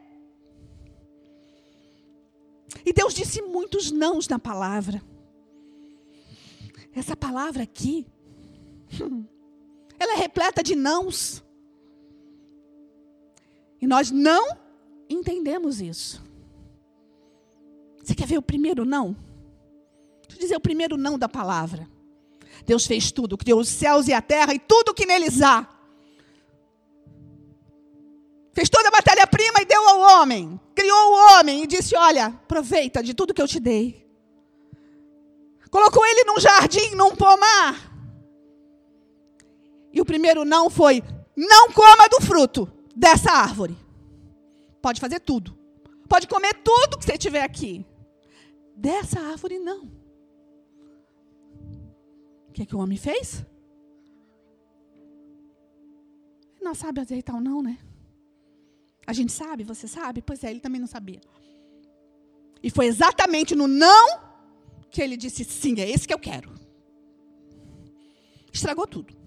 E 2.84 2.92
Deus 2.92 3.12
disse 3.12 3.42
muitos 3.42 3.90
nãos 3.90 4.28
na 4.28 4.38
palavra. 4.38 5.02
Essa 6.94 7.16
palavra 7.16 7.62
aqui, 7.62 8.06
ela 10.02 10.14
é 10.14 10.16
repleta 10.16 10.62
de 10.62 10.74
nãos. 10.74 11.42
E 13.80 13.86
nós 13.86 14.10
não 14.10 14.56
entendemos 15.08 15.80
isso. 15.80 16.22
Você 18.02 18.14
quer 18.14 18.26
ver 18.26 18.38
o 18.38 18.42
primeiro 18.42 18.84
não? 18.84 19.16
Deixa 20.22 20.36
eu 20.36 20.40
dizer 20.40 20.56
o 20.56 20.60
primeiro 20.60 20.96
não 20.96 21.18
da 21.18 21.28
palavra. 21.28 21.88
Deus 22.64 22.86
fez 22.86 23.10
tudo, 23.10 23.38
criou 23.38 23.60
os 23.60 23.68
céus 23.68 24.08
e 24.08 24.12
a 24.12 24.20
terra 24.22 24.54
e 24.54 24.58
tudo 24.58 24.94
que 24.94 25.06
neles 25.06 25.40
há. 25.40 25.68
Fez 28.52 28.68
toda 28.68 28.88
a 28.88 28.92
matéria-prima 28.92 29.62
e 29.62 29.64
deu 29.64 29.88
ao 29.88 30.20
homem. 30.20 30.60
Criou 30.74 31.10
o 31.10 31.38
homem 31.38 31.62
e 31.62 31.66
disse: 31.66 31.96
Olha, 31.96 32.26
aproveita 32.26 33.02
de 33.02 33.14
tudo 33.14 33.32
que 33.32 33.40
eu 33.40 33.48
te 33.48 33.58
dei. 33.58 34.06
Colocou 35.70 36.04
ele 36.04 36.24
num 36.24 36.38
jardim, 36.38 36.94
num 36.94 37.16
pomar. 37.16 37.91
E 39.92 40.00
o 40.00 40.04
primeiro 40.04 40.44
não 40.44 40.70
foi: 40.70 41.02
não 41.36 41.70
coma 41.72 42.08
do 42.08 42.20
fruto 42.20 42.70
dessa 42.94 43.30
árvore. 43.30 43.76
Pode 44.80 45.00
fazer 45.00 45.20
tudo. 45.20 45.56
Pode 46.08 46.26
comer 46.26 46.54
tudo 46.62 46.98
que 46.98 47.04
você 47.04 47.16
tiver 47.16 47.42
aqui. 47.42 47.86
Dessa 48.76 49.20
árvore, 49.20 49.58
não. 49.58 49.84
O 52.48 52.52
que, 52.52 52.62
é 52.62 52.66
que 52.66 52.76
o 52.76 52.78
homem 52.80 52.98
fez? 52.98 53.44
Não 56.60 56.74
sabe 56.74 57.00
aceitar 57.00 57.34
o 57.34 57.40
não, 57.40 57.62
né? 57.62 57.78
A 59.06 59.12
gente 59.12 59.32
sabe, 59.32 59.64
você 59.64 59.88
sabe? 59.88 60.22
Pois 60.22 60.44
é, 60.44 60.50
ele 60.50 60.60
também 60.60 60.80
não 60.80 60.86
sabia. 60.86 61.20
E 62.62 62.70
foi 62.70 62.86
exatamente 62.86 63.54
no 63.54 63.66
não 63.66 64.20
que 64.90 65.00
ele 65.00 65.16
disse: 65.16 65.44
sim, 65.44 65.80
é 65.80 65.90
esse 65.90 66.06
que 66.06 66.14
eu 66.14 66.18
quero. 66.18 66.52
Estragou 68.52 68.86
tudo. 68.86 69.21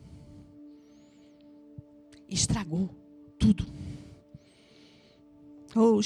Estragou 2.36 2.90
tudo. 3.40 3.66
Oh. 5.74 6.02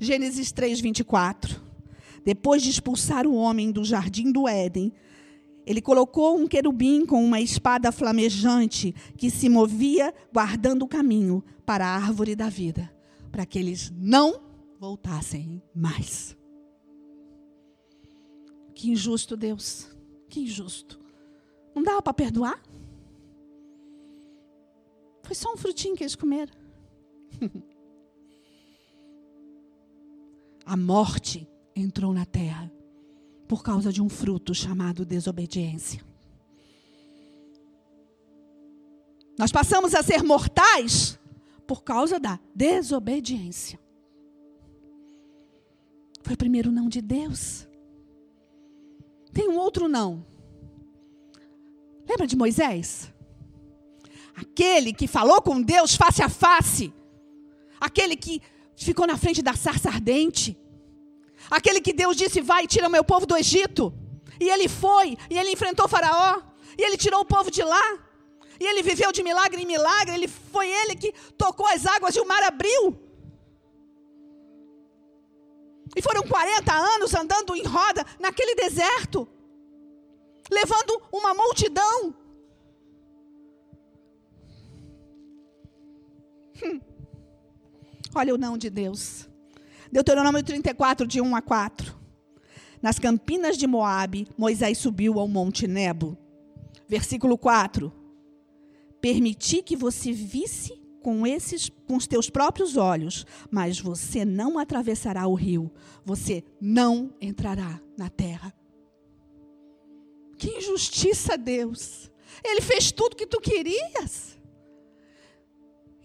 Gênesis 0.00 0.50
3, 0.50 0.80
24. 0.80 1.60
Depois 2.24 2.62
de 2.62 2.70
expulsar 2.70 3.26
o 3.26 3.34
homem 3.34 3.70
do 3.70 3.84
jardim 3.84 4.32
do 4.32 4.48
Éden, 4.48 4.92
ele 5.66 5.82
colocou 5.82 6.38
um 6.38 6.46
querubim 6.48 7.04
com 7.04 7.22
uma 7.22 7.40
espada 7.40 7.92
flamejante 7.92 8.94
que 9.16 9.30
se 9.30 9.48
movia 9.48 10.14
guardando 10.32 10.84
o 10.84 10.88
caminho 10.88 11.44
para 11.66 11.86
a 11.86 11.94
árvore 11.94 12.34
da 12.34 12.48
vida, 12.48 12.90
para 13.30 13.44
que 13.44 13.58
eles 13.58 13.92
não 13.94 14.40
voltassem 14.80 15.62
mais. 15.74 16.36
Que 18.74 18.90
injusto, 18.90 19.36
Deus. 19.36 19.88
Que 20.28 20.40
injusto. 20.40 20.98
Não 21.74 21.82
dava 21.82 22.00
para 22.00 22.14
perdoar? 22.14 22.60
Foi 25.22 25.34
só 25.34 25.52
um 25.52 25.56
frutinho 25.56 25.96
que 25.96 26.02
eles 26.02 26.16
comeram. 26.16 26.52
a 30.64 30.76
morte 30.76 31.48
entrou 31.74 32.12
na 32.12 32.24
terra 32.24 32.70
por 33.48 33.62
causa 33.62 33.92
de 33.92 34.00
um 34.00 34.08
fruto 34.08 34.54
chamado 34.54 35.04
desobediência. 35.04 36.02
Nós 39.38 39.50
passamos 39.50 39.94
a 39.94 40.02
ser 40.02 40.22
mortais 40.22 41.18
por 41.66 41.82
causa 41.82 42.18
da 42.20 42.38
desobediência. 42.54 43.78
Foi 46.22 46.34
o 46.34 46.38
primeiro 46.38 46.70
não 46.70 46.88
de 46.88 47.00
Deus. 47.00 47.66
Tem 49.32 49.48
um 49.48 49.58
outro 49.58 49.88
não. 49.88 50.24
Lembra 52.08 52.26
de 52.26 52.36
Moisés? 52.36 53.11
Aquele 54.34 54.92
que 54.92 55.06
falou 55.06 55.42
com 55.42 55.60
Deus 55.60 55.94
face 55.94 56.22
a 56.22 56.28
face. 56.28 56.92
Aquele 57.80 58.16
que 58.16 58.40
ficou 58.76 59.06
na 59.06 59.16
frente 59.16 59.42
da 59.42 59.54
sarça 59.54 59.88
ardente. 59.88 60.58
Aquele 61.50 61.80
que 61.80 61.92
Deus 61.92 62.16
disse: 62.16 62.40
Vai, 62.40 62.66
tira 62.66 62.88
o 62.88 62.90
meu 62.90 63.04
povo 63.04 63.26
do 63.26 63.36
Egito. 63.36 63.92
E 64.40 64.48
ele 64.48 64.68
foi, 64.68 65.16
e 65.30 65.38
ele 65.38 65.50
enfrentou 65.50 65.88
Faraó, 65.88 66.40
e 66.76 66.82
ele 66.82 66.96
tirou 66.96 67.20
o 67.20 67.24
povo 67.24 67.50
de 67.50 67.62
lá. 67.62 67.98
E 68.58 68.64
ele 68.64 68.82
viveu 68.82 69.10
de 69.12 69.22
milagre 69.22 69.62
em 69.62 69.66
milagre. 69.66 70.14
Ele 70.14 70.28
foi 70.28 70.68
ele 70.68 70.94
que 70.94 71.12
tocou 71.36 71.66
as 71.66 71.84
águas 71.84 72.14
e 72.14 72.20
o 72.20 72.26
mar 72.26 72.42
abriu. 72.42 72.98
E 75.94 76.00
foram 76.00 76.22
40 76.22 76.72
anos 76.72 77.14
andando 77.14 77.54
em 77.54 77.64
roda 77.64 78.06
naquele 78.18 78.54
deserto, 78.54 79.28
levando 80.50 81.02
uma 81.12 81.34
multidão. 81.34 82.14
Hum. 86.64 86.80
Olha 88.14 88.34
o 88.34 88.38
não 88.38 88.58
de 88.58 88.70
Deus. 88.70 89.28
Deuteronômio 89.90 90.42
34, 90.42 91.06
de 91.06 91.20
1 91.20 91.36
a 91.36 91.42
4. 91.42 92.00
Nas 92.80 92.98
campinas 92.98 93.56
de 93.56 93.66
Moabe, 93.66 94.26
Moisés 94.36 94.78
subiu 94.78 95.18
ao 95.18 95.28
monte 95.28 95.66
Nebo. 95.66 96.18
Versículo 96.88 97.38
4. 97.38 97.92
Permiti 99.00 99.62
que 99.62 99.76
você 99.76 100.12
visse 100.12 100.80
com 101.02 101.26
esses 101.26 101.68
com 101.86 101.96
os 101.96 102.06
teus 102.06 102.30
próprios 102.30 102.76
olhos, 102.76 103.26
mas 103.50 103.78
você 103.78 104.24
não 104.24 104.58
atravessará 104.58 105.26
o 105.26 105.34
rio, 105.34 105.70
você 106.04 106.44
não 106.60 107.12
entrará 107.20 107.80
na 107.96 108.08
terra. 108.08 108.54
Que 110.38 110.58
injustiça, 110.58 111.36
Deus. 111.36 112.10
Ele 112.42 112.60
fez 112.60 112.90
tudo 112.90 113.16
que 113.16 113.26
tu 113.26 113.40
querias. 113.40 114.38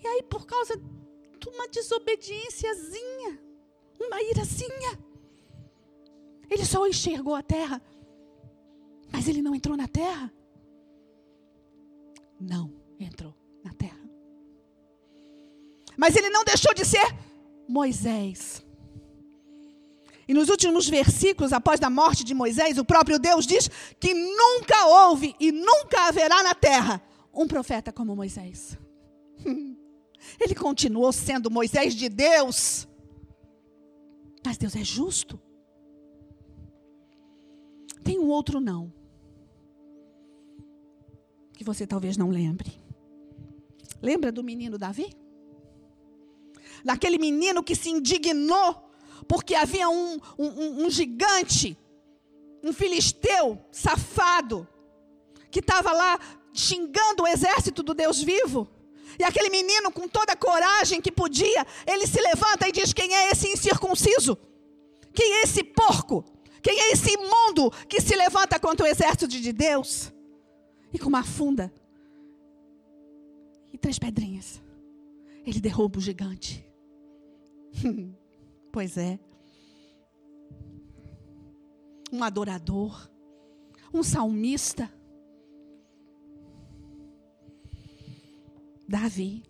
E 0.08 0.10
aí 0.10 0.24
por 0.24 0.46
causa 0.46 0.78
de 0.78 1.50
uma 1.50 1.68
desobediênciazinha, 1.68 3.38
uma 4.00 4.22
irazinha. 4.22 4.98
Ele 6.50 6.64
só 6.64 6.88
enxergou 6.88 7.36
a 7.36 7.44
terra, 7.44 7.82
mas 9.12 9.28
ele 9.28 9.42
não 9.42 9.54
entrou 9.54 9.76
na 9.76 9.88
terra. 9.88 10.34
Não 12.40 12.74
entrou 12.98 13.36
na 13.62 13.74
terra. 13.74 14.00
Mas 15.98 16.16
ele 16.16 16.30
não 16.30 16.46
deixou 16.46 16.74
de 16.74 16.86
ser 16.86 17.06
Moisés. 17.68 18.66
E 20.26 20.34
nos 20.34 20.48
últimos 20.48 20.88
versículos, 20.88 21.52
após 21.52 21.82
a 21.82 21.90
morte 21.90 22.24
de 22.24 22.34
Moisés, 22.34 22.78
o 22.78 22.86
próprio 22.86 23.20
Deus 23.20 23.46
diz 23.46 23.70
que 24.00 24.14
nunca 24.14 24.86
houve 24.86 25.36
e 25.38 25.52
nunca 25.52 26.08
haverá 26.08 26.44
na 26.44 26.56
terra 26.56 27.02
um 27.34 27.46
profeta 27.46 27.92
como 27.92 28.16
Moisés. 28.16 28.78
Ele 30.40 30.56
continuou 30.56 31.12
sendo 31.12 31.52
Moisés 31.52 31.96
de 31.96 32.10
Deus. 32.10 32.88
Mas 34.46 34.58
Deus 34.58 34.76
é 34.76 34.84
justo. 34.84 35.40
Tem 38.04 38.20
um 38.20 38.30
outro 38.30 38.60
não. 38.60 38.94
Que 41.54 41.64
você 41.64 41.86
talvez 41.86 42.18
não 42.18 42.30
lembre. 42.30 42.72
Lembra 44.02 44.32
do 44.32 44.44
menino 44.44 44.78
Davi? 44.78 45.16
Daquele 46.84 47.18
menino 47.18 47.64
que 47.64 47.76
se 47.76 47.90
indignou 47.90 48.88
porque 49.28 49.56
havia 49.56 49.90
um, 49.90 50.20
um, 50.38 50.86
um 50.86 50.90
gigante, 50.90 51.78
um 52.64 52.72
filisteu 52.72 53.60
safado, 53.72 54.68
que 55.52 55.60
estava 55.60 55.92
lá 55.92 56.20
xingando 56.54 57.24
o 57.24 57.28
exército 57.28 57.84
do 57.84 57.94
Deus 57.94 58.22
vivo. 58.22 58.70
E 59.20 59.24
aquele 59.24 59.50
menino, 59.50 59.92
com 59.92 60.08
toda 60.08 60.34
a 60.34 60.38
coragem 60.38 61.02
que 61.02 61.12
podia, 61.12 61.66
ele 61.86 62.06
se 62.06 62.20
levanta 62.20 62.68
e 62.68 62.72
diz: 62.72 62.94
Quem 62.94 63.14
é 63.14 63.32
esse 63.32 63.48
incircunciso? 63.48 64.38
Quem 65.14 65.34
é 65.36 65.42
esse 65.44 65.64
porco? 65.64 66.24
Quem 66.62 66.80
é 66.80 66.92
esse 66.92 67.14
imundo 67.14 67.72
que 67.88 68.02
se 68.02 68.16
levanta 68.16 68.60
contra 68.60 68.86
o 68.86 68.90
exército 68.90 69.28
de 69.28 69.54
Deus? 69.54 70.12
E 70.94 71.00
com 71.00 71.08
uma 71.08 71.24
funda 71.24 71.74
e 73.72 73.78
três 73.78 74.00
pedrinhas, 74.00 74.62
ele 75.46 75.60
derruba 75.60 75.98
o 75.98 76.02
gigante. 76.02 76.66
pois 78.72 78.98
é. 78.98 79.20
Um 82.12 82.24
adorador, 82.24 83.10
um 83.94 84.02
salmista, 84.02 84.92
Davi. 88.88 89.44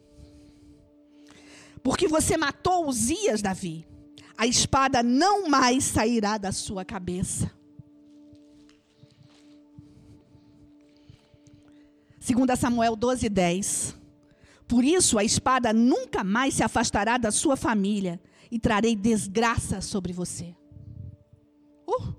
Porque 1.83 2.07
você 2.07 2.35
matou 2.35 2.87
Uzias, 2.87 3.41
Davi. 3.41 3.87
A 4.37 4.45
espada 4.45 5.01
não 5.03 5.47
mais 5.47 5.83
sairá 5.83 6.37
da 6.37 6.51
sua 6.51 6.83
cabeça. 6.83 7.51
Segunda 12.19 12.55
Samuel 12.55 12.95
12, 12.95 13.29
10. 13.29 13.95
Por 14.67 14.83
isso 14.83 15.17
a 15.17 15.23
espada 15.23 15.71
nunca 15.71 16.23
mais 16.23 16.55
se 16.55 16.63
afastará 16.63 17.17
da 17.17 17.31
sua 17.31 17.55
família 17.55 18.19
e 18.51 18.59
trarei 18.59 18.95
desgraça 18.95 19.79
sobre 19.79 20.11
você. 20.11 20.53
Uh, 21.87 22.13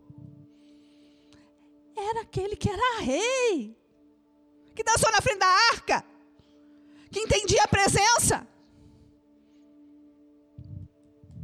era 1.94 2.22
aquele 2.22 2.56
que 2.56 2.70
era 2.70 3.00
rei, 3.02 3.76
que 4.74 4.82
dançou 4.82 5.12
na 5.12 5.20
frente 5.20 5.40
da 5.40 5.46
arca 5.72 6.17
que 7.10 7.20
entendia 7.20 7.62
a 7.64 7.68
presença. 7.68 8.46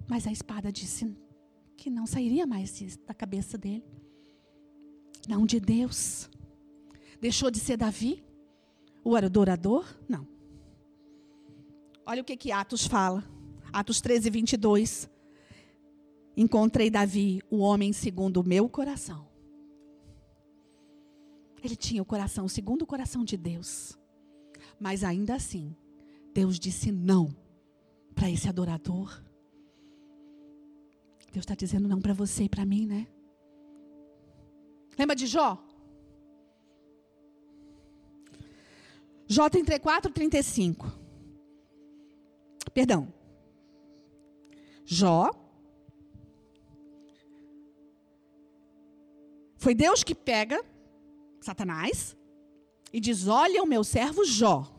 Mas 0.09 0.27
a 0.27 0.33
espada 0.33 0.71
disse 0.71 1.17
que 1.77 1.91
não 1.91 2.07
sairia 2.07 2.47
mais 2.47 2.81
da 3.07 3.15
cabeça 3.15 3.57
dele. 3.57 3.85
Não 5.29 5.47
de 5.47 5.59
Deus. 5.59 6.29
Deixou 7.21 7.51
de 7.51 7.59
ser 7.59 7.77
Davi? 7.77 8.25
O 9.03 9.17
adorador? 9.17 9.87
Não. 10.09 10.27
Olha 12.07 12.21
o 12.21 12.25
que, 12.25 12.37
que 12.37 12.53
Atos 12.53 12.87
fala. 12.87 13.25
Atos 13.73 14.01
13, 14.01 14.31
22. 14.31 15.11
Encontrei 16.37 16.91
Davi, 16.91 17.41
o 17.51 17.59
homem 17.59 17.93
segundo 17.93 18.39
o 18.39 18.47
meu 18.47 18.69
coração. 18.69 19.27
Ele 21.63 21.77
tinha 21.77 22.03
o 22.03 22.05
coração 22.05 22.47
segundo 22.47 22.83
o 22.83 22.87
coração 22.87 23.25
de 23.25 23.37
Deus. 23.37 23.99
Mas 24.79 25.05
ainda 25.05 25.35
assim, 25.35 25.75
Deus 26.33 26.59
disse 26.59 26.91
não 26.91 27.35
para 28.15 28.31
esse 28.31 28.49
adorador. 28.49 29.23
Deus 31.33 31.43
está 31.45 31.55
dizendo 31.55 31.89
não 31.89 32.01
para 32.01 32.13
você 32.13 32.45
e 32.45 32.49
para 32.49 32.65
mim, 32.65 32.87
né? 32.87 33.07
Lembra 34.99 35.17
de 35.17 35.27
Jó? 35.27 35.63
Jó 39.27 39.49
34, 39.49 40.13
35. 40.13 40.87
Perdão. 42.73 43.13
Jó. 44.85 45.31
Foi 49.57 49.75
Deus 49.75 50.05
que 50.05 50.15
pega 50.15 50.63
Satanás 51.41 52.17
e 52.95 53.01
diz: 53.01 53.27
Olha 53.27 53.61
o 53.61 53.67
meu 53.67 53.83
servo 53.83 54.25
Jó. 54.25 54.73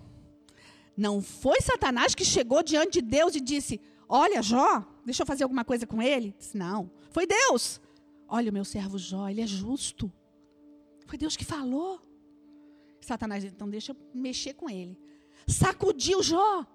Não 0.95 1.21
foi 1.21 1.59
Satanás 1.59 2.15
que 2.15 2.23
chegou 2.23 2.63
diante 2.63 3.01
de 3.01 3.01
Deus 3.01 3.35
e 3.35 3.41
disse: 3.41 3.81
Olha, 4.07 4.41
Jó, 4.41 4.85
deixa 5.03 5.23
eu 5.23 5.27
fazer 5.27 5.43
alguma 5.43 5.65
coisa 5.65 5.85
com 5.85 6.01
ele. 6.01 6.33
Disse, 6.39 6.57
Não. 6.57 6.89
Foi 7.11 7.27
Deus. 7.27 7.81
Olha 8.25 8.49
o 8.49 8.53
meu 8.53 8.63
servo 8.63 8.97
Jó, 8.97 9.27
ele 9.27 9.41
é 9.41 9.47
justo. 9.47 10.09
Foi 11.05 11.17
Deus 11.17 11.35
que 11.35 11.43
falou. 11.43 11.99
Satanás, 13.01 13.43
então 13.43 13.69
deixa 13.69 13.91
eu 13.91 13.97
mexer 14.13 14.53
com 14.53 14.69
ele. 14.69 14.97
Sacudiu 15.45 16.23
Jó. 16.23 16.65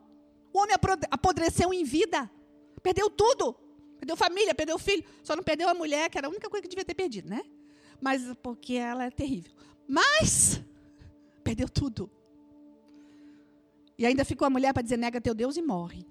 O 0.53 0.59
homem 0.59 0.76
apodreceu 1.11 1.72
em 1.72 1.85
vida. 1.85 2.31
Perdeu 2.83 3.09
tudo. 3.09 3.57
Perdeu 3.98 4.14
família, 4.14 4.55
perdeu 4.55 4.79
filho. 4.79 5.05
Só 5.22 5.35
não 5.35 5.42
perdeu 5.42 5.70
a 5.70 5.74
mulher, 5.74 6.11
que 6.11 6.18
era 6.18 6.26
a 6.26 6.31
única 6.31 6.50
coisa 6.50 6.62
que 6.62 6.68
devia 6.68 6.85
ter 6.85 6.94
perdido, 6.94 7.31
né? 7.31 7.42
Mas 7.98 8.22
porque 8.42 8.74
ela 8.74 9.05
é 9.05 9.11
terrível. 9.11 9.53
Mas 9.88 10.62
perdeu 11.50 11.68
tudo. 11.68 12.10
E 13.98 14.06
ainda 14.06 14.24
ficou 14.24 14.46
a 14.46 14.50
mulher 14.50 14.72
para 14.72 14.82
dizer: 14.82 14.96
nega 14.96 15.20
teu 15.20 15.34
Deus 15.34 15.56
e 15.56 15.62
morre. 15.62 16.06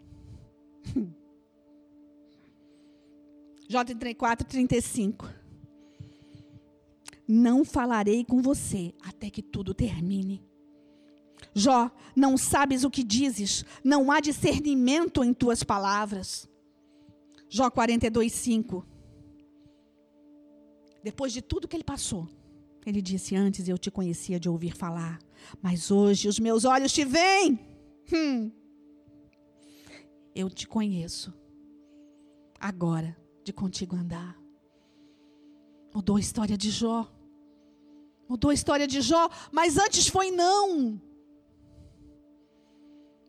Jó 3.70 3.84
34, 3.84 4.48
35 4.48 5.40
não 7.32 7.64
falarei 7.64 8.26
com 8.26 8.42
você 8.42 8.92
até 9.04 9.30
que 9.30 9.44
tudo 9.44 9.72
termine. 9.72 10.44
Jó, 11.54 11.92
não 12.16 12.36
sabes 12.40 12.84
o 12.84 12.90
que 12.90 13.04
dizes, 13.04 13.64
não 13.84 14.12
há 14.12 14.20
discernimento 14.20 15.24
em 15.24 15.32
tuas 15.32 15.62
palavras. 15.64 16.50
Jó 17.48 17.70
42, 17.70 18.34
5. 18.34 18.84
Depois 21.04 21.32
de 21.32 21.44
tudo 21.44 21.68
que 21.68 21.76
ele 21.76 21.84
passou, 21.84 22.28
ele 22.90 23.02
disse: 23.02 23.36
Antes 23.36 23.68
eu 23.68 23.78
te 23.78 23.92
conhecia 23.92 24.40
de 24.40 24.50
ouvir 24.50 24.76
falar, 24.76 25.20
mas 25.62 25.92
hoje 25.92 26.28
os 26.28 26.40
meus 26.40 26.66
olhos 26.66 26.92
te 26.92 27.06
veem. 27.06 27.60
Hum. 28.12 28.52
Eu 30.36 30.50
te 30.50 30.68
conheço, 30.68 31.34
agora, 32.60 33.16
de 33.44 33.54
contigo 33.54 33.96
andar. 33.96 34.38
Mudou 35.94 36.18
a 36.18 36.20
história 36.20 36.58
de 36.58 36.70
Jó. 36.70 37.08
Mudou 38.28 38.52
a 38.52 38.54
história 38.54 38.88
de 38.88 39.02
Jó, 39.02 39.30
mas 39.52 39.78
antes 39.78 40.08
foi 40.08 40.32
não. 40.32 41.02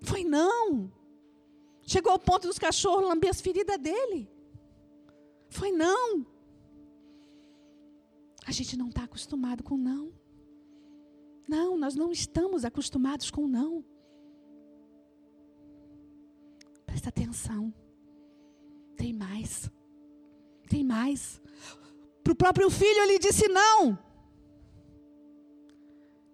Foi 0.03 0.25
não. 0.25 0.93
Chegou 1.83 2.13
ao 2.13 2.19
ponto 2.19 2.47
dos 2.47 2.59
cachorros 2.59 3.09
lamber 3.09 3.31
as 3.31 3.41
feridas 3.41 3.79
dele. 3.79 4.31
Foi 5.49 5.73
não. 5.73 6.25
A 8.51 8.53
gente 8.53 8.77
não 8.77 8.89
está 8.89 9.05
acostumado 9.05 9.63
com 9.63 9.77
não. 9.77 10.13
Não, 11.49 11.79
nós 11.79 11.95
não 11.95 12.11
estamos 12.11 12.65
acostumados 12.65 13.31
com 13.31 13.47
não. 13.47 13.85
Presta 16.85 17.11
atenção. 17.11 17.73
Tem 18.97 19.13
mais. 19.13 19.71
Tem 20.69 20.83
mais. 20.83 21.41
Para 22.25 22.33
o 22.33 22.37
próprio 22.37 22.69
filho 22.71 23.03
ele 23.03 23.21
disse 23.21 23.47
não. 23.47 23.97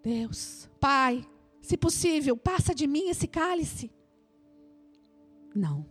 Deus, 0.01 0.67
Pai, 0.79 1.23
se 1.61 1.77
possível, 1.77 2.35
passa 2.35 2.73
de 2.73 2.87
mim 2.87 3.09
esse 3.09 3.27
cálice. 3.27 3.91
Não. 5.53 5.85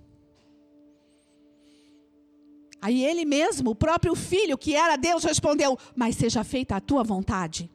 Aí 2.80 3.04
ele 3.04 3.24
mesmo, 3.24 3.70
o 3.70 3.74
próprio 3.74 4.14
filho, 4.14 4.58
que 4.58 4.74
era 4.74 4.96
Deus, 4.96 5.24
respondeu: 5.24 5.78
Mas 5.94 6.16
seja 6.16 6.44
feita 6.44 6.76
a 6.76 6.80
tua 6.80 7.02
vontade. 7.02 7.70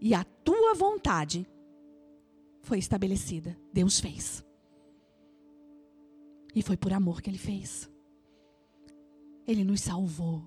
E 0.00 0.14
a 0.14 0.24
tua 0.24 0.74
vontade 0.74 1.46
foi 2.62 2.78
estabelecida. 2.78 3.56
Deus 3.72 4.00
fez. 4.00 4.44
E 6.54 6.62
foi 6.62 6.76
por 6.76 6.92
amor 6.92 7.22
que 7.22 7.30
ele 7.30 7.38
fez. 7.38 7.90
Ele 9.46 9.64
nos 9.64 9.80
salvou. 9.82 10.42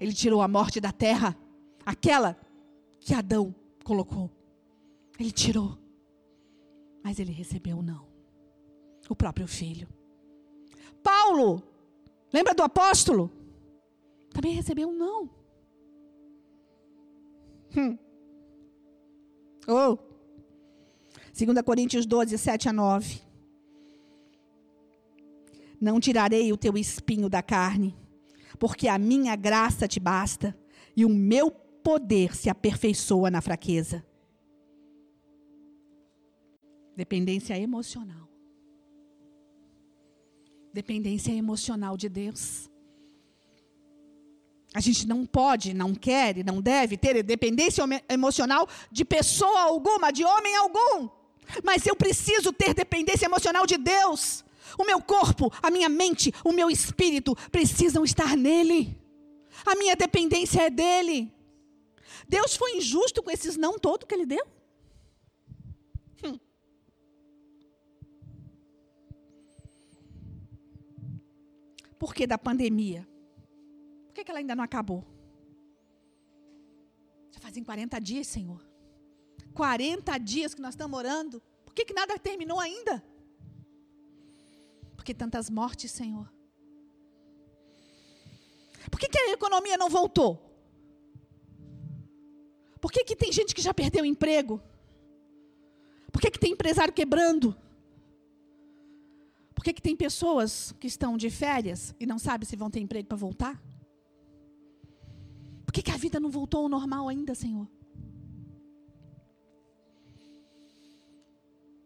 Ele 0.00 0.12
tirou 0.12 0.40
a 0.42 0.48
morte 0.48 0.80
da 0.80 0.92
terra, 0.92 1.36
aquela 1.84 2.38
que 3.00 3.14
Adão 3.14 3.54
colocou. 3.84 4.30
Ele 5.18 5.32
tirou. 5.32 5.78
Mas 7.02 7.18
ele 7.18 7.32
recebeu 7.32 7.82
não. 7.82 8.06
O 9.08 9.16
próprio 9.16 9.46
filho. 9.46 9.88
Paulo, 11.02 11.62
lembra 12.32 12.54
do 12.54 12.62
apóstolo? 12.62 13.30
Também 14.30 14.52
recebeu 14.52 14.88
um 14.88 14.92
não. 14.92 15.30
Hum. 17.76 17.98
Oh. 19.66 19.98
2 21.32 21.62
Coríntios 21.62 22.06
12, 22.06 22.36
7 22.36 22.68
a 22.68 22.72
9. 22.72 23.20
Não 25.80 26.00
tirarei 26.00 26.52
o 26.52 26.56
teu 26.56 26.76
espinho 26.76 27.28
da 27.28 27.42
carne, 27.42 27.96
porque 28.58 28.88
a 28.88 28.98
minha 28.98 29.36
graça 29.36 29.86
te 29.86 30.00
basta, 30.00 30.58
e 30.96 31.04
o 31.04 31.08
meu 31.08 31.50
poder 31.50 32.34
se 32.34 32.50
aperfeiçoa 32.50 33.30
na 33.30 33.40
fraqueza. 33.40 34.04
Dependência 36.96 37.56
emocional. 37.56 38.27
Dependência 40.72 41.32
emocional 41.32 41.96
de 41.96 42.08
Deus. 42.08 42.68
A 44.74 44.80
gente 44.80 45.06
não 45.06 45.24
pode, 45.24 45.72
não 45.72 45.94
quer 45.94 46.36
e 46.36 46.44
não 46.44 46.60
deve 46.60 46.96
ter 46.96 47.22
dependência 47.22 47.82
emocional 48.08 48.68
de 48.92 49.04
pessoa 49.04 49.60
alguma, 49.62 50.12
de 50.12 50.24
homem 50.24 50.54
algum. 50.56 51.08
Mas 51.64 51.86
eu 51.86 51.96
preciso 51.96 52.52
ter 52.52 52.74
dependência 52.74 53.26
emocional 53.26 53.66
de 53.66 53.78
Deus. 53.78 54.44
O 54.78 54.84
meu 54.84 55.00
corpo, 55.00 55.50
a 55.62 55.70
minha 55.70 55.88
mente, 55.88 56.32
o 56.44 56.52
meu 56.52 56.70
espírito 56.70 57.34
precisam 57.50 58.04
estar 58.04 58.36
nele. 58.36 58.96
A 59.64 59.74
minha 59.74 59.96
dependência 59.96 60.62
é 60.62 60.70
dele. 60.70 61.32
Deus 62.28 62.54
foi 62.54 62.76
injusto 62.76 63.22
com 63.22 63.30
esses 63.30 63.56
não 63.56 63.78
todo 63.78 64.06
que 64.06 64.14
ele 64.14 64.26
deu? 64.26 64.46
Por 71.98 72.14
que 72.14 72.26
da 72.26 72.38
pandemia? 72.38 73.06
Por 74.06 74.14
que, 74.14 74.24
que 74.24 74.30
ela 74.30 74.38
ainda 74.38 74.54
não 74.54 74.64
acabou? 74.64 75.04
Já 77.30 77.40
fazem 77.40 77.64
40 77.64 77.98
dias, 78.00 78.26
Senhor. 78.26 78.66
40 79.54 80.18
dias 80.18 80.54
que 80.54 80.62
nós 80.62 80.74
estamos 80.74 80.96
orando. 80.98 81.42
Por 81.64 81.74
que, 81.74 81.84
que 81.84 81.92
nada 81.92 82.18
terminou 82.18 82.60
ainda? 82.60 83.04
Por 84.96 85.04
que 85.04 85.14
tantas 85.14 85.50
mortes, 85.50 85.90
Senhor? 85.90 86.32
Por 88.90 88.98
que, 88.98 89.08
que 89.08 89.18
a 89.18 89.32
economia 89.32 89.76
não 89.76 89.88
voltou? 89.88 90.48
Por 92.80 92.92
que, 92.92 93.04
que 93.04 93.16
tem 93.16 93.32
gente 93.32 93.54
que 93.54 93.60
já 93.60 93.74
perdeu 93.74 94.02
o 94.02 94.06
emprego? 94.06 94.62
Por 96.12 96.20
que, 96.20 96.30
que 96.30 96.38
tem 96.38 96.52
empresário 96.52 96.92
quebrando? 96.92 97.56
Que, 99.68 99.74
que 99.74 99.82
tem 99.82 99.94
pessoas 99.94 100.72
que 100.80 100.86
estão 100.86 101.18
de 101.18 101.28
férias 101.28 101.94
e 102.00 102.06
não 102.06 102.18
sabem 102.18 102.48
se 102.48 102.56
vão 102.56 102.70
ter 102.70 102.80
emprego 102.80 103.06
para 103.06 103.18
voltar? 103.18 103.62
Por 105.66 105.74
que, 105.74 105.82
que 105.82 105.90
a 105.90 105.96
vida 105.98 106.18
não 106.18 106.30
voltou 106.30 106.62
ao 106.62 106.70
normal 106.70 107.06
ainda, 107.06 107.34
Senhor? 107.34 107.68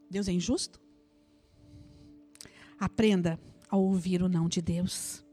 Deus 0.09 0.29
é 0.29 0.33
injusto? 0.33 0.81
Aprenda 2.79 3.37
a 3.69 3.77
ouvir 3.77 4.23
o 4.23 4.29
não 4.29 4.49
de 4.49 4.63
Deus. 4.63 5.25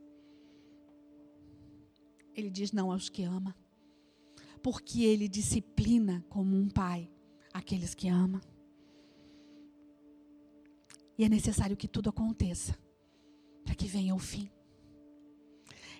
Ele 2.34 2.50
diz 2.50 2.72
não 2.72 2.92
aos 2.92 3.10
que 3.10 3.22
ama. 3.22 3.56
Porque 4.64 5.04
ele 5.04 5.28
disciplina 5.28 6.26
como 6.28 6.58
um 6.58 6.68
pai 6.68 7.12
aqueles 7.54 7.94
que 7.94 8.08
ama. 8.08 8.42
E 11.20 11.26
é 11.26 11.28
necessário 11.28 11.76
que 11.76 11.86
tudo 11.86 12.10
aconteça 12.10 12.80
para 13.66 13.76
que 13.76 13.88
venha 13.88 14.16
o 14.16 14.20
fim. 14.20 14.50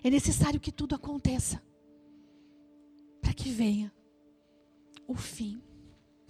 É 0.02 0.08
necessário 0.08 0.58
que 0.58 0.72
tudo 0.72 0.94
aconteça 0.94 1.62
para 3.20 3.34
que 3.34 3.50
venha 3.50 3.92
o 5.06 5.14
fim. 5.14 5.62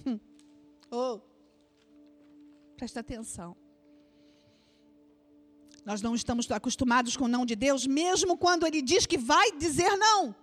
Hum. 0.05 0.19
Oh. 0.91 1.21
Presta 2.77 2.99
atenção. 2.99 3.57
Nós 5.85 6.03
não 6.03 6.17
estamos 6.17 6.51
acostumados 6.51 7.17
com 7.17 7.27
o 7.27 7.29
não 7.29 7.47
de 7.47 7.55
Deus, 7.55 7.87
mesmo 7.87 8.37
quando 8.37 8.67
Ele 8.67 8.83
diz 8.83 9.07
que 9.07 9.17
vai 9.17 9.53
dizer 9.53 9.97
não. 9.97 10.35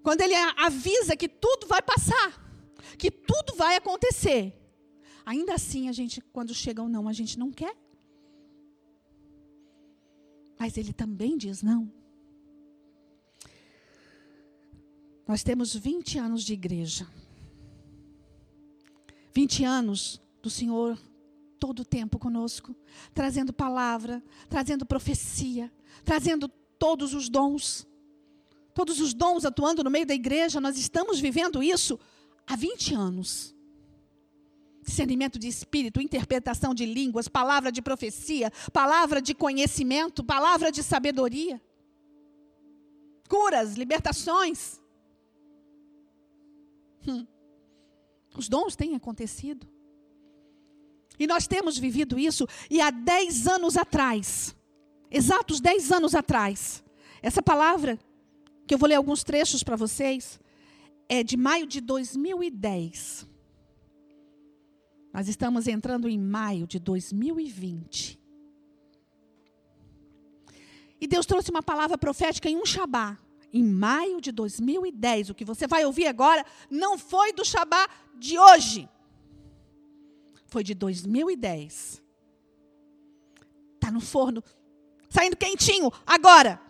Quando 0.00 0.20
Ele 0.20 0.36
avisa 0.36 1.16
que 1.16 1.28
tudo 1.28 1.66
vai 1.66 1.82
passar, 1.82 2.30
que 2.96 3.10
tudo 3.10 3.52
vai 3.56 3.74
acontecer. 3.74 4.61
Ainda 5.24 5.54
assim, 5.54 5.88
a 5.88 5.92
gente, 5.92 6.20
quando 6.20 6.54
chega 6.54 6.86
não, 6.88 7.08
a 7.08 7.12
gente 7.12 7.38
não 7.38 7.50
quer. 7.50 7.76
Mas 10.58 10.76
Ele 10.76 10.92
também 10.92 11.36
diz 11.36 11.62
não. 11.62 11.90
Nós 15.26 15.42
temos 15.42 15.74
20 15.74 16.18
anos 16.18 16.42
de 16.42 16.52
igreja. 16.52 17.06
20 19.32 19.64
anos 19.64 20.20
do 20.42 20.50
Senhor 20.50 20.98
todo 21.58 21.80
o 21.80 21.84
tempo 21.84 22.18
conosco, 22.18 22.74
trazendo 23.14 23.52
palavra, 23.52 24.22
trazendo 24.48 24.84
profecia, 24.84 25.72
trazendo 26.04 26.48
todos 26.76 27.14
os 27.14 27.28
dons. 27.28 27.86
Todos 28.74 29.00
os 29.00 29.14
dons 29.14 29.44
atuando 29.44 29.84
no 29.84 29.90
meio 29.90 30.04
da 30.04 30.14
igreja, 30.14 30.60
nós 30.60 30.76
estamos 30.76 31.20
vivendo 31.20 31.62
isso 31.62 32.00
há 32.46 32.56
20 32.56 32.94
anos. 32.94 33.51
Discernimento 34.82 35.38
de 35.38 35.46
espírito, 35.46 36.00
interpretação 36.00 36.74
de 36.74 36.84
línguas, 36.84 37.28
palavra 37.28 37.70
de 37.70 37.80
profecia, 37.80 38.50
palavra 38.72 39.22
de 39.22 39.34
conhecimento, 39.34 40.24
palavra 40.24 40.72
de 40.72 40.82
sabedoria. 40.82 41.60
Curas, 43.28 43.74
libertações. 43.74 44.80
Hum. 47.06 47.26
Os 48.36 48.48
dons 48.48 48.74
têm 48.74 48.94
acontecido. 48.94 49.66
E 51.18 51.26
nós 51.26 51.46
temos 51.46 51.78
vivido 51.78 52.18
isso, 52.18 52.46
e 52.70 52.80
há 52.80 52.90
10 52.90 53.46
anos 53.46 53.76
atrás, 53.76 54.56
exatos 55.10 55.60
10 55.60 55.92
anos 55.92 56.14
atrás, 56.14 56.82
essa 57.22 57.42
palavra, 57.42 57.98
que 58.66 58.74
eu 58.74 58.78
vou 58.78 58.88
ler 58.88 58.96
alguns 58.96 59.22
trechos 59.22 59.62
para 59.62 59.76
vocês, 59.76 60.40
é 61.08 61.22
de 61.22 61.36
maio 61.36 61.66
de 61.66 61.80
2010. 61.80 63.28
Nós 65.12 65.28
estamos 65.28 65.66
entrando 65.66 66.08
em 66.08 66.18
maio 66.18 66.66
de 66.66 66.78
2020. 66.78 68.18
E 71.00 71.06
Deus 71.06 71.26
trouxe 71.26 71.50
uma 71.50 71.62
palavra 71.62 71.98
profética 71.98 72.48
em 72.48 72.56
um 72.56 72.64
Shabá, 72.64 73.18
em 73.52 73.64
maio 73.64 74.20
de 74.20 74.32
2010. 74.32 75.30
O 75.30 75.34
que 75.34 75.44
você 75.44 75.66
vai 75.66 75.84
ouvir 75.84 76.06
agora 76.06 76.44
não 76.70 76.96
foi 76.96 77.32
do 77.32 77.44
Shabá 77.44 77.88
de 78.18 78.38
hoje 78.38 78.88
foi 80.52 80.62
de 80.62 80.74
2010. 80.74 82.02
Está 83.74 83.90
no 83.90 84.02
forno, 84.02 84.44
saindo 85.08 85.34
quentinho, 85.34 85.90
agora. 86.06 86.60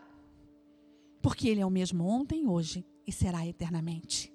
Porque 1.21 1.49
Ele 1.49 1.61
é 1.61 1.67
o 1.67 1.71
mesmo 1.71 2.07
ontem, 2.07 2.47
hoje 2.47 2.87
e 3.05 3.13
será 3.13 3.45
eternamente. 3.45 4.33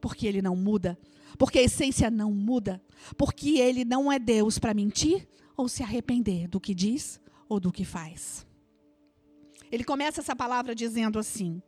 Porque 0.00 0.26
Ele 0.26 0.42
não 0.42 0.56
muda. 0.56 0.98
Porque 1.38 1.58
a 1.58 1.62
essência 1.62 2.10
não 2.10 2.32
muda. 2.32 2.82
Porque 3.16 3.58
Ele 3.58 3.84
não 3.84 4.10
é 4.10 4.18
Deus 4.18 4.58
para 4.58 4.74
mentir 4.74 5.28
ou 5.56 5.68
se 5.68 5.82
arrepender 5.82 6.48
do 6.48 6.60
que 6.60 6.74
diz 6.74 7.20
ou 7.48 7.58
do 7.58 7.72
que 7.72 7.84
faz. 7.84 8.46
Ele 9.70 9.84
começa 9.84 10.20
essa 10.20 10.36
palavra 10.36 10.74
dizendo 10.74 11.18
assim: 11.18 11.62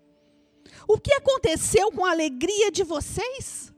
O 0.86 0.98
que 0.98 1.12
aconteceu 1.12 1.90
com 1.90 2.04
a 2.04 2.10
alegria 2.10 2.70
de 2.70 2.84
vocês? 2.84 3.72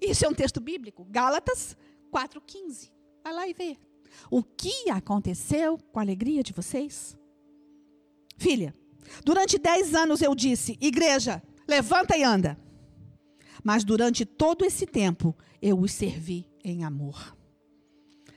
Isso 0.00 0.24
é 0.24 0.28
um 0.28 0.34
texto 0.34 0.60
bíblico, 0.60 1.04
Gálatas 1.04 1.76
4,15. 2.12 2.90
Vai 3.22 3.32
lá 3.32 3.48
e 3.48 3.54
vê. 3.54 3.78
O 4.30 4.42
que 4.42 4.90
aconteceu 4.90 5.78
com 5.92 5.98
a 5.98 6.02
alegria 6.02 6.42
de 6.42 6.52
vocês? 6.52 7.16
Filha, 8.36 8.74
durante 9.24 9.58
dez 9.58 9.94
anos 9.94 10.20
eu 10.20 10.34
disse: 10.34 10.76
igreja, 10.80 11.42
levanta 11.66 12.16
e 12.16 12.24
anda. 12.24 12.58
Mas 13.62 13.84
durante 13.84 14.24
todo 14.24 14.64
esse 14.64 14.86
tempo 14.86 15.36
eu 15.60 15.78
os 15.80 15.92
servi 15.92 16.46
em 16.62 16.84
amor. 16.84 17.36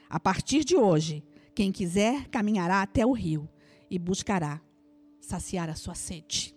A 0.09 0.19
partir 0.19 0.63
de 0.63 0.75
hoje, 0.75 1.23
quem 1.53 1.71
quiser 1.71 2.27
caminhará 2.29 2.81
até 2.81 3.05
o 3.05 3.11
rio 3.11 3.49
e 3.89 3.99
buscará 3.99 4.61
saciar 5.19 5.69
a 5.69 5.75
sua 5.75 5.95
sede. 5.95 6.55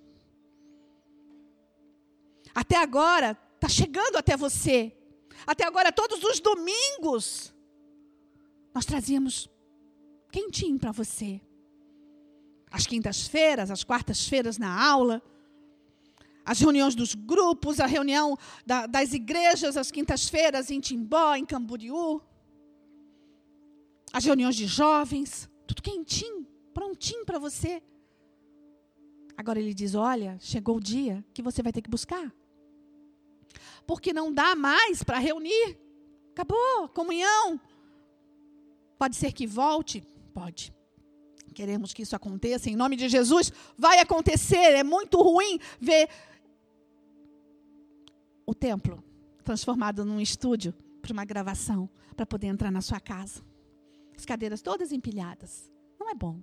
Até 2.55 2.77
agora, 2.77 3.37
está 3.57 3.69
chegando 3.69 4.17
até 4.17 4.37
você 4.37 4.99
até 5.47 5.65
agora, 5.65 5.93
todos 5.93 6.23
os 6.23 6.41
domingos, 6.41 7.55
nós 8.75 8.85
trazíamos 8.85 9.49
quentinho 10.31 10.79
para 10.79 10.93
você. 10.93 11.41
As 12.71 12.87
quintas-feiras, 12.87 13.71
as 13.71 13.83
quartas-feiras 13.83 14.59
na 14.59 14.89
aula, 14.91 15.23
as 16.49 16.59
reuniões 16.59 16.95
dos 16.95 17.15
grupos, 17.15 17.79
a 17.79 17.87
reunião 17.87 18.37
da, 18.65 18.87
das 18.87 19.13
igrejas, 19.13 19.77
as 19.77 19.91
quintas-feiras 19.91 20.71
em 20.71 20.81
Timbó, 20.81 21.35
em 21.35 21.45
Camboriú, 21.45 22.23
as 24.13 24.25
reuniões 24.25 24.57
de 24.57 24.67
jovens, 24.67 25.49
tudo 25.67 25.83
quentinho, 25.83 26.47
prontinho 26.73 27.25
para 27.27 27.39
você. 27.39 27.83
Agora 29.37 29.61
ele 29.61 29.75
diz: 29.75 29.95
Olha, 29.95 30.39
chegou 30.41 30.77
o 30.79 30.81
dia 30.81 31.25
que 31.35 31.43
você 31.43 31.63
vai 31.63 31.73
ter 31.73 31.83
que 31.83 31.91
buscar 31.91 32.33
porque 33.89 34.13
não 34.13 34.31
dá 34.31 34.55
mais 34.55 35.03
para 35.03 35.19
reunir. 35.19 35.79
Acabou, 36.33 36.91
comunhão. 36.91 37.59
Pode 38.99 39.17
ser 39.17 39.33
que 39.33 39.47
volte? 39.47 40.07
Pode. 40.35 40.75
Queremos 41.55 41.95
que 41.95 42.03
isso 42.03 42.15
aconteça 42.15 42.69
em 42.69 42.77
nome 42.77 42.97
de 42.97 43.09
Jesus. 43.09 43.51
Vai 43.79 43.99
acontecer. 43.99 44.77
É 44.77 44.85
muito 44.85 45.21
ruim 45.23 45.59
ver 45.81 46.07
o 48.49 48.55
templo 48.55 49.05
transformado 49.45 50.07
num 50.07 50.19
estúdio 50.19 50.73
para 51.03 51.13
uma 51.13 51.27
gravação, 51.27 51.87
para 52.17 52.25
poder 52.25 52.47
entrar 52.47 52.71
na 52.71 52.81
sua 52.81 52.99
casa. 52.99 53.45
As 54.17 54.25
cadeiras 54.25 54.63
todas 54.63 54.91
empilhadas. 54.91 55.71
Não 56.01 56.09
é 56.09 56.15
bom. 56.15 56.41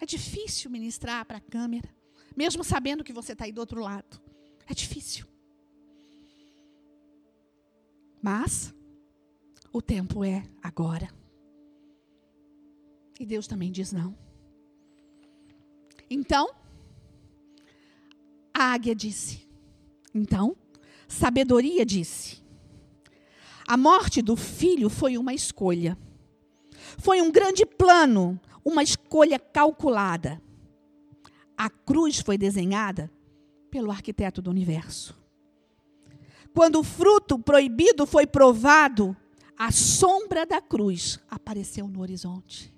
É 0.00 0.06
difícil 0.06 0.70
ministrar 0.70 1.26
para 1.26 1.36
a 1.36 1.42
câmera, 1.42 1.94
mesmo 2.34 2.64
sabendo 2.64 3.04
que 3.04 3.12
você 3.12 3.32
está 3.32 3.44
aí 3.44 3.52
do 3.52 3.58
outro 3.58 3.82
lado. 3.82 4.18
É 4.66 4.72
difícil. 4.72 5.26
Mas 8.22 8.74
o 9.70 9.82
tempo 9.82 10.24
é 10.24 10.42
agora. 10.62 11.10
E 13.20 13.26
Deus 13.26 13.46
também 13.46 13.70
diz 13.70 13.92
não. 13.92 14.16
Então, 16.08 16.48
a 18.54 18.72
águia 18.72 18.94
disse. 18.94 19.46
Então, 20.14 20.56
sabedoria 21.08 21.84
disse. 21.84 22.42
A 23.66 23.76
morte 23.76 24.22
do 24.22 24.36
filho 24.36 24.88
foi 24.88 25.18
uma 25.18 25.34
escolha. 25.34 25.98
Foi 26.98 27.20
um 27.20 27.30
grande 27.30 27.66
plano, 27.66 28.40
uma 28.64 28.82
escolha 28.82 29.38
calculada. 29.38 30.40
A 31.56 31.68
cruz 31.68 32.20
foi 32.20 32.38
desenhada 32.38 33.10
pelo 33.70 33.90
arquiteto 33.90 34.40
do 34.40 34.50
universo. 34.50 35.18
Quando 36.54 36.80
o 36.80 36.84
fruto 36.84 37.38
proibido 37.38 38.06
foi 38.06 38.26
provado, 38.26 39.16
a 39.56 39.70
sombra 39.70 40.46
da 40.46 40.60
cruz 40.60 41.18
apareceu 41.28 41.88
no 41.88 42.00
horizonte. 42.00 42.74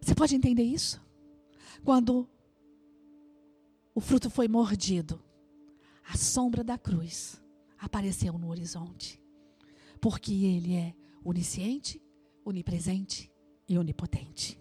Você 0.00 0.14
pode 0.14 0.36
entender 0.36 0.62
isso? 0.62 1.00
Quando 1.84 2.28
o 3.94 4.00
fruto 4.00 4.30
foi 4.30 4.46
mordido, 4.46 5.20
a 6.08 6.16
sombra 6.16 6.64
da 6.64 6.78
cruz 6.78 7.40
apareceu 7.78 8.32
no 8.38 8.48
horizonte. 8.48 9.22
Porque 10.00 10.32
ele 10.32 10.74
é 10.74 10.94
onisciente, 11.22 12.00
onipresente 12.44 13.30
e 13.68 13.76
onipotente. 13.76 14.58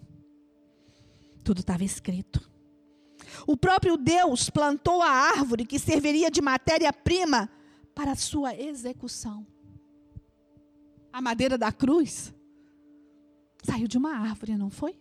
Tudo 1.43 1.61
estava 1.61 1.83
escrito. 1.83 2.51
O 3.45 3.55
próprio 3.55 3.97
Deus 3.97 4.49
plantou 4.49 5.01
a 5.01 5.09
árvore 5.09 5.65
que 5.65 5.79
serviria 5.79 6.29
de 6.29 6.41
matéria-prima 6.41 7.49
para 7.95 8.11
a 8.11 8.15
sua 8.15 8.53
execução. 8.55 9.47
A 11.11 11.21
madeira 11.21 11.57
da 11.57 11.71
cruz 11.71 12.33
saiu 13.63 13.87
de 13.87 13.97
uma 13.97 14.15
árvore, 14.15 14.57
não 14.57 14.69
foi? 14.69 14.99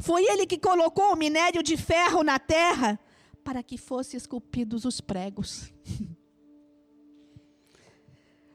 Foi 0.00 0.24
ele 0.24 0.46
que 0.46 0.58
colocou 0.58 1.12
o 1.12 1.16
minério 1.16 1.62
de 1.62 1.76
ferro 1.76 2.22
na 2.22 2.38
terra 2.38 2.98
para 3.44 3.62
que 3.62 3.76
fossem 3.76 4.16
esculpidos 4.16 4.84
os 4.84 5.00
pregos. 5.00 5.72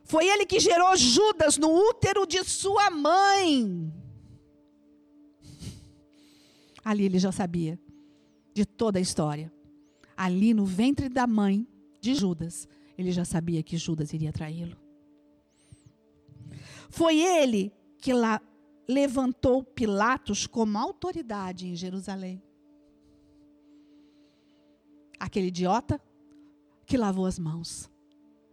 Foi 0.04 0.28
ele 0.28 0.46
que 0.46 0.60
gerou 0.60 0.98
Judas 0.98 1.58
no 1.58 1.70
útero 1.72 2.26
de 2.26 2.44
sua 2.44 2.90
mãe. 2.90 3.94
Ali 6.84 7.06
ele 7.06 7.20
já 7.20 7.32
sabia 7.32 7.80
de 8.52 8.66
toda 8.66 8.98
a 8.98 9.02
história. 9.02 9.54
Ali 10.18 10.54
no 10.54 10.66
ventre 10.66 11.08
da 11.08 11.28
mãe 11.28 11.68
de 12.02 12.16
Judas, 12.16 12.68
ele 12.98 13.12
já 13.12 13.24
sabia 13.24 13.62
que 13.62 13.78
Judas 13.78 14.12
iria 14.12 14.34
traí-lo. 14.34 14.76
Foi 16.90 17.20
ele 17.20 17.72
que 18.00 18.12
lá 18.12 18.42
levantou 18.88 19.64
Pilatos 19.64 20.48
como 20.48 20.76
autoridade 20.78 21.68
em 21.68 21.76
Jerusalém. 21.76 22.42
Aquele 25.20 25.48
idiota 25.48 26.02
que 26.86 26.98
lavou 26.98 27.26
as 27.26 27.38
mãos 27.38 27.90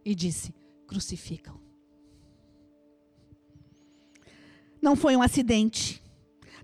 e 0.05 0.13
disse: 0.13 0.53
crucificam. 0.85 1.59
Não 4.81 4.95
foi 4.95 5.15
um 5.15 5.21
acidente, 5.21 6.03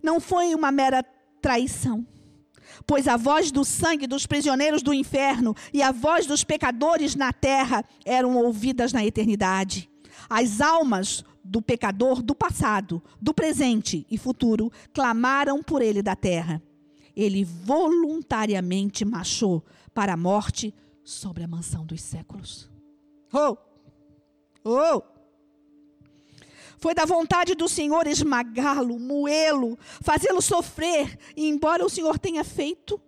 não 0.02 0.20
foi 0.20 0.54
uma 0.54 0.72
mera 0.72 1.04
traição, 1.42 2.06
pois 2.86 3.08
a 3.08 3.18
voz 3.18 3.52
do 3.52 3.66
sangue 3.66 4.08
dos 4.08 4.26
prisioneiros 4.26 4.82
do 4.82 4.94
inferno 4.94 5.56
e 5.74 5.82
a 5.82 5.92
voz 5.92 6.26
dos 6.26 6.44
pecadores 6.44 7.16
na 7.16 7.34
terra 7.34 7.84
eram 8.06 8.38
ouvidas 8.38 8.94
na 8.94 9.06
eternidade. 9.06 9.90
As 10.30 10.62
almas 10.62 11.24
do 11.44 11.62
pecador 11.62 12.22
do 12.22 12.34
passado, 12.34 13.04
do 13.20 13.34
presente 13.34 14.06
e 14.10 14.18
futuro 14.18 14.72
clamaram 14.94 15.62
por 15.62 15.82
ele 15.82 16.02
da 16.02 16.16
terra. 16.16 16.62
Ele 17.16 17.44
voluntariamente 17.44 19.04
marchou 19.04 19.64
para 19.94 20.14
a 20.14 20.18
morte 20.18 20.74
sobre 21.04 21.44
a 21.44 21.48
mansão 21.48 21.86
dos 21.86 22.02
séculos. 22.02 22.70
Oh! 23.32 23.58
Oh! 24.64 25.02
Foi 26.78 26.94
da 26.94 27.06
vontade 27.06 27.56
do 27.56 27.68
Senhor 27.70 28.08
esmagá-lo, 28.08 29.00
moê-lo, 29.00 29.78
fazê-lo 30.02 30.42
sofrer, 30.42 31.18
e 31.36 31.48
embora 31.48 31.86
o 31.86 31.90
Senhor 31.90 32.20
tenha 32.20 32.44
feito 32.44 33.00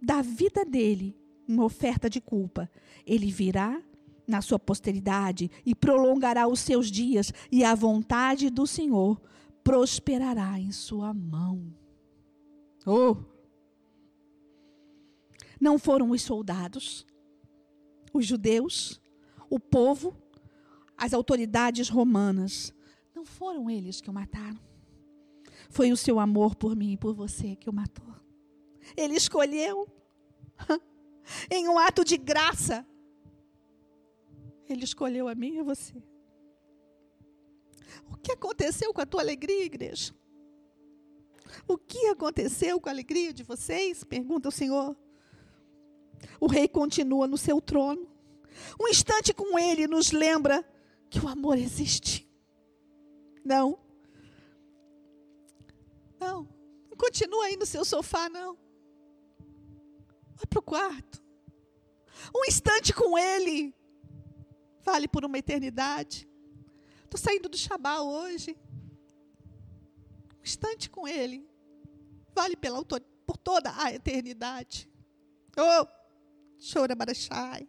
da 0.00 0.22
vida 0.22 0.64
dele 0.64 1.16
uma 1.46 1.64
oferta 1.64 2.08
de 2.08 2.20
culpa, 2.20 2.70
ele 3.06 3.30
virá 3.30 3.80
na 4.26 4.40
sua 4.40 4.58
posteridade 4.58 5.50
e 5.66 5.74
prolongará 5.74 6.46
os 6.46 6.60
seus 6.60 6.90
dias, 6.90 7.32
e 7.50 7.64
a 7.64 7.74
vontade 7.74 8.48
do 8.48 8.66
Senhor 8.66 9.20
prosperará 9.62 10.58
em 10.58 10.72
sua 10.72 11.12
mão. 11.12 11.74
Oh! 12.86 13.33
Não 15.64 15.78
foram 15.78 16.10
os 16.10 16.20
soldados, 16.20 17.06
os 18.12 18.26
judeus, 18.26 19.00
o 19.48 19.58
povo, 19.58 20.14
as 20.94 21.14
autoridades 21.14 21.88
romanas. 21.88 22.70
Não 23.14 23.24
foram 23.24 23.70
eles 23.70 23.98
que 23.98 24.10
o 24.10 24.12
mataram. 24.12 24.60
Foi 25.70 25.90
o 25.90 25.96
seu 25.96 26.20
amor 26.20 26.54
por 26.54 26.76
mim 26.76 26.92
e 26.92 26.96
por 26.98 27.14
você 27.14 27.56
que 27.56 27.70
o 27.70 27.72
matou. 27.72 28.14
Ele 28.94 29.14
escolheu, 29.14 29.88
em 31.50 31.66
um 31.66 31.78
ato 31.78 32.04
de 32.04 32.18
graça, 32.18 32.86
ele 34.68 34.84
escolheu 34.84 35.28
a 35.28 35.34
mim 35.34 35.54
e 35.54 35.60
a 35.60 35.64
você. 35.64 35.94
O 38.12 38.18
que 38.18 38.32
aconteceu 38.32 38.92
com 38.92 39.00
a 39.00 39.06
tua 39.06 39.22
alegria, 39.22 39.64
igreja? 39.64 40.14
O 41.66 41.78
que 41.78 42.08
aconteceu 42.08 42.78
com 42.78 42.90
a 42.90 42.92
alegria 42.92 43.32
de 43.32 43.42
vocês? 43.42 44.04
Pergunta 44.04 44.50
o 44.50 44.52
Senhor. 44.52 44.94
O 46.40 46.46
rei 46.46 46.68
continua 46.68 47.26
no 47.26 47.36
seu 47.36 47.60
trono. 47.60 48.08
Um 48.80 48.88
instante 48.88 49.32
com 49.32 49.58
ele 49.58 49.86
nos 49.86 50.12
lembra 50.12 50.64
que 51.10 51.20
o 51.20 51.28
amor 51.28 51.58
existe. 51.58 52.28
Não. 53.44 53.78
Não. 56.18 56.48
Não 56.88 56.96
continua 56.96 57.46
aí 57.46 57.56
no 57.56 57.66
seu 57.66 57.84
sofá, 57.84 58.28
não. 58.28 58.56
Vai 60.36 60.46
para 60.48 60.58
o 60.58 60.62
quarto. 60.62 61.22
Um 62.34 62.44
instante 62.46 62.92
com 62.92 63.18
ele 63.18 63.74
vale 64.82 65.08
por 65.08 65.24
uma 65.24 65.38
eternidade. 65.38 66.28
Estou 67.04 67.18
saindo 67.18 67.48
do 67.48 67.56
Shabá 67.56 68.00
hoje. 68.00 68.56
Um 70.38 70.42
instante 70.42 70.90
com 70.90 71.06
ele 71.06 71.48
vale 72.34 72.56
pela, 72.56 72.84
por 72.84 73.36
toda 73.36 73.72
a 73.76 73.92
eternidade. 73.92 74.90
Oh, 75.56 75.86
chora 76.72 76.94
Barachai. 76.94 77.68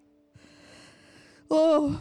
Oh, 1.50 1.92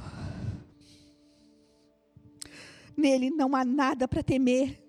nele 2.96 3.30
não 3.30 3.54
há 3.54 3.64
nada 3.64 4.06
para 4.06 4.22
temer, 4.22 4.82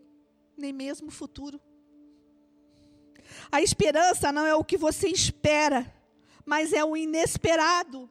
nem 0.56 0.72
mesmo 0.72 1.08
o 1.08 1.12
futuro. 1.12 1.60
A 3.52 3.62
esperança 3.62 4.32
não 4.32 4.46
é 4.46 4.56
o 4.56 4.64
que 4.64 4.78
você 4.78 5.08
espera, 5.10 5.92
mas 6.46 6.72
é 6.72 6.86
o 6.86 6.96
inesperado. 6.96 8.10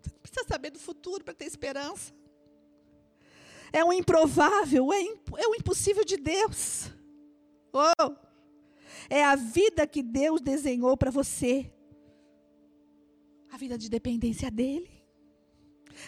Você 0.00 0.10
não 0.12 0.20
precisa 0.20 0.46
saber 0.46 0.70
do 0.70 0.78
futuro 0.78 1.24
para 1.24 1.34
ter 1.34 1.44
esperança. 1.44 2.14
É 3.70 3.84
o 3.84 3.92
improvável, 3.92 4.90
é, 4.92 5.02
imp 5.02 5.28
é 5.36 5.46
o 5.46 5.54
impossível 5.54 6.04
de 6.04 6.16
Deus. 6.16 6.90
Oh, 7.70 8.14
é 9.10 9.22
a 9.22 9.36
vida 9.36 9.86
que 9.86 10.02
Deus 10.02 10.40
desenhou 10.40 10.96
para 10.96 11.10
você 11.10 11.70
a 13.50 13.56
vida 13.56 13.78
de 13.78 13.88
dependência 13.88 14.50
dele. 14.50 14.98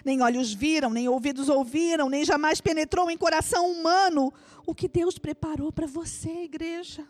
Nem 0.04 0.22
olhos 0.22 0.52
viram, 0.52 0.90
nem 0.90 1.08
ouvidos 1.08 1.48
ouviram, 1.48 2.08
nem 2.08 2.24
jamais 2.24 2.60
penetrou 2.60 3.10
em 3.10 3.16
coração 3.16 3.70
humano 3.70 4.32
o 4.66 4.74
que 4.74 4.88
Deus 4.88 5.18
preparou 5.18 5.72
para 5.72 5.86
você, 5.86 6.44
igreja. 6.44 7.06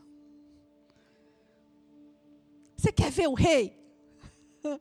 Você 2.77 2.91
quer 2.91 3.11
ver 3.11 3.29
o 3.29 3.35
rei? 3.35 3.79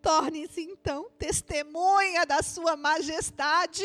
Torne-se 0.00 0.60
então 0.62 1.10
testemunha 1.18 2.24
da 2.24 2.42
sua 2.42 2.76
majestade. 2.76 3.82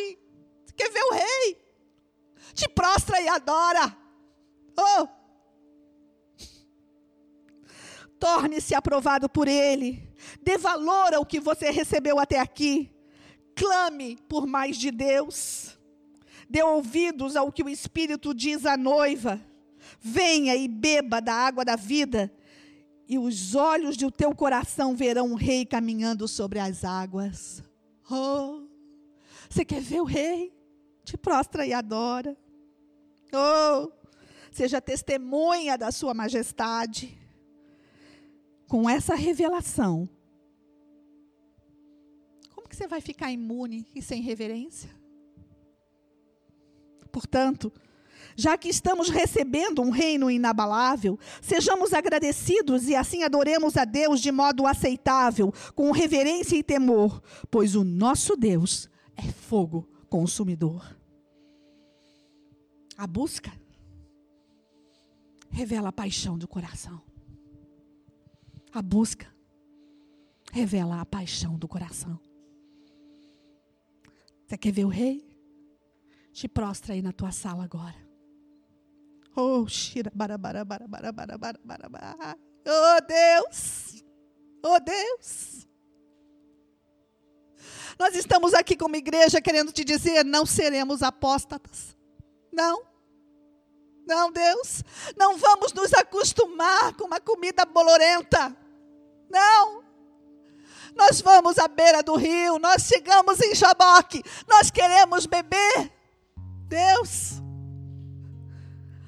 Você 0.66 0.74
quer 0.76 0.92
ver 0.92 1.04
o 1.04 1.14
rei? 1.14 1.70
Te 2.54 2.70
prostra 2.70 3.20
e 3.20 3.28
adora. 3.28 3.98
Oh! 4.78 5.19
Torne-se 8.20 8.76
aprovado 8.76 9.30
por 9.30 9.48
Ele. 9.48 10.04
Dê 10.44 10.58
valor 10.58 11.14
ao 11.14 11.26
que 11.26 11.40
você 11.40 11.72
recebeu 11.72 12.20
até 12.20 12.40
aqui. 12.40 12.92
Clame 13.56 14.18
por 14.28 14.46
mais 14.46 14.78
de 14.78 14.92
Deus. 14.92 15.78
Dê 16.50 16.64
ouvidos 16.64 17.36
ao 17.36 17.52
que 17.52 17.64
o 17.64 17.70
Espírito 17.70 18.34
diz 18.34 18.66
à 18.66 18.76
noiva. 18.76 19.40
Venha 20.02 20.56
e 20.56 20.68
beba 20.68 21.22
da 21.22 21.34
água 21.34 21.64
da 21.64 21.76
vida, 21.76 22.32
e 23.08 23.18
os 23.18 23.56
olhos 23.56 23.98
do 23.98 24.12
teu 24.12 24.36
coração 24.36 24.96
verão 24.96 25.32
o 25.32 25.36
rei 25.36 25.66
caminhando 25.66 26.28
sobre 26.28 26.60
as 26.60 26.84
águas. 26.84 27.64
Oh, 28.10 28.62
você 29.50 29.66
quer 29.66 29.82
ver 29.82 30.02
o 30.02 30.06
rei? 30.06 30.54
Te 31.04 31.18
prostra 31.18 31.66
e 31.66 31.74
adora. 31.74 32.38
Oh, 33.34 33.92
seja 34.52 34.80
testemunha 34.80 35.78
da 35.78 35.92
sua 35.92 36.14
majestade 36.14 37.19
com 38.70 38.88
essa 38.88 39.16
revelação, 39.16 40.08
como 42.54 42.70
que 42.70 42.76
você 42.76 42.88
vai 42.88 43.02
ficar 43.02 43.32
imune 43.32 43.88
e 43.96 44.02
sem 44.02 44.22
reverência? 44.22 44.92
Portanto, 47.12 47.74
já 48.36 48.56
que 48.60 48.70
estamos 48.70 49.10
recebendo 49.10 49.82
um 49.82 49.90
reino 49.90 50.30
inabalável, 50.30 51.18
sejamos 51.42 51.94
agradecidos 51.94 52.88
e 52.88 52.96
assim 52.96 53.24
adoremos 53.24 53.76
a 53.76 53.86
Deus 53.86 54.22
de 54.22 54.32
modo 54.32 54.68
aceitável, 54.68 55.52
com 55.74 55.90
reverência 55.92 56.56
e 56.56 56.64
temor, 56.64 57.24
pois 57.50 57.76
o 57.76 57.84
nosso 57.84 58.38
Deus 58.38 58.88
é 59.18 59.24
fogo 59.24 59.90
consumidor. 60.08 60.96
A 62.96 63.08
busca 63.08 63.52
revela 65.50 65.90
a 65.90 65.94
paixão 65.94 66.38
do 66.38 66.48
coração. 66.48 67.09
A 68.74 68.82
busca 68.82 69.34
revela 70.52 71.02
a 71.02 71.06
paixão 71.06 71.58
do 71.58 71.68
coração. 71.68 72.20
Você 74.46 74.58
quer 74.58 74.72
ver 74.72 74.86
o 74.86 74.90
rei? 74.90 75.28
Te 76.32 76.48
prostra 76.48 76.94
aí 76.94 77.02
na 77.02 77.12
tua 77.12 77.32
sala 77.32 77.64
agora. 77.64 77.96
Oh, 79.36 79.68
xira, 79.68 80.12
barabara, 80.14 80.66
barabara, 80.66 81.12
barabara, 81.12 81.60
barabara. 81.64 82.38
Oh, 82.66 83.02
Deus! 83.08 84.04
Oh, 84.64 84.80
Deus! 84.80 85.68
Nós 87.98 88.16
estamos 88.16 88.54
aqui 88.54 88.78
como 88.78 88.96
igreja 88.96 89.42
querendo 89.42 89.72
te 89.72 89.84
dizer: 89.84 90.24
não 90.24 90.46
seremos 90.46 91.04
apóstatas. 91.04 91.96
Não. 92.52 92.89
Não, 94.06 94.32
Deus, 94.32 94.84
não 95.16 95.38
vamos 95.38 95.72
nos 95.74 95.94
acostumar 95.94 96.94
com 96.94 97.06
uma 97.06 97.20
comida 97.20 97.66
bolorenta. 97.66 98.56
Não. 99.30 99.84
Nós 100.96 101.22
vamos 101.22 101.58
à 101.58 101.68
beira 101.68 102.02
do 102.02 102.16
rio, 102.16 102.58
nós 102.60 102.84
chegamos 102.84 103.40
em 103.40 103.54
Jaboque, 103.56 104.24
nós 104.48 104.72
queremos 104.72 105.26
beber. 105.26 105.92
Deus, 106.68 107.42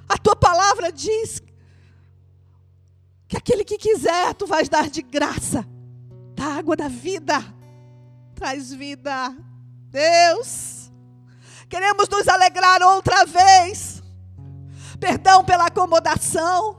a 0.08 0.18
tua 0.18 0.36
palavra 0.36 0.92
diz 0.92 1.42
que 3.28 3.38
aquele 3.38 3.64
que 3.64 3.78
quiser, 3.78 4.34
tu 4.36 4.46
vais 4.46 4.70
dar 4.70 4.89
de 4.89 5.02
graça 5.02 5.66
da 6.36 6.46
água 6.46 6.76
da 6.76 6.88
vida. 6.88 7.36
Traz 8.36 8.74
vida. 8.74 9.36
Deus, 9.89 10.92
queremos 11.70 12.08
nos 12.10 12.28
alegrar 12.28 12.82
outra 12.82 13.26
vez. 13.26 13.91
Perdão 15.02 15.43
pela 15.43 15.66
acomodação. 15.66 16.78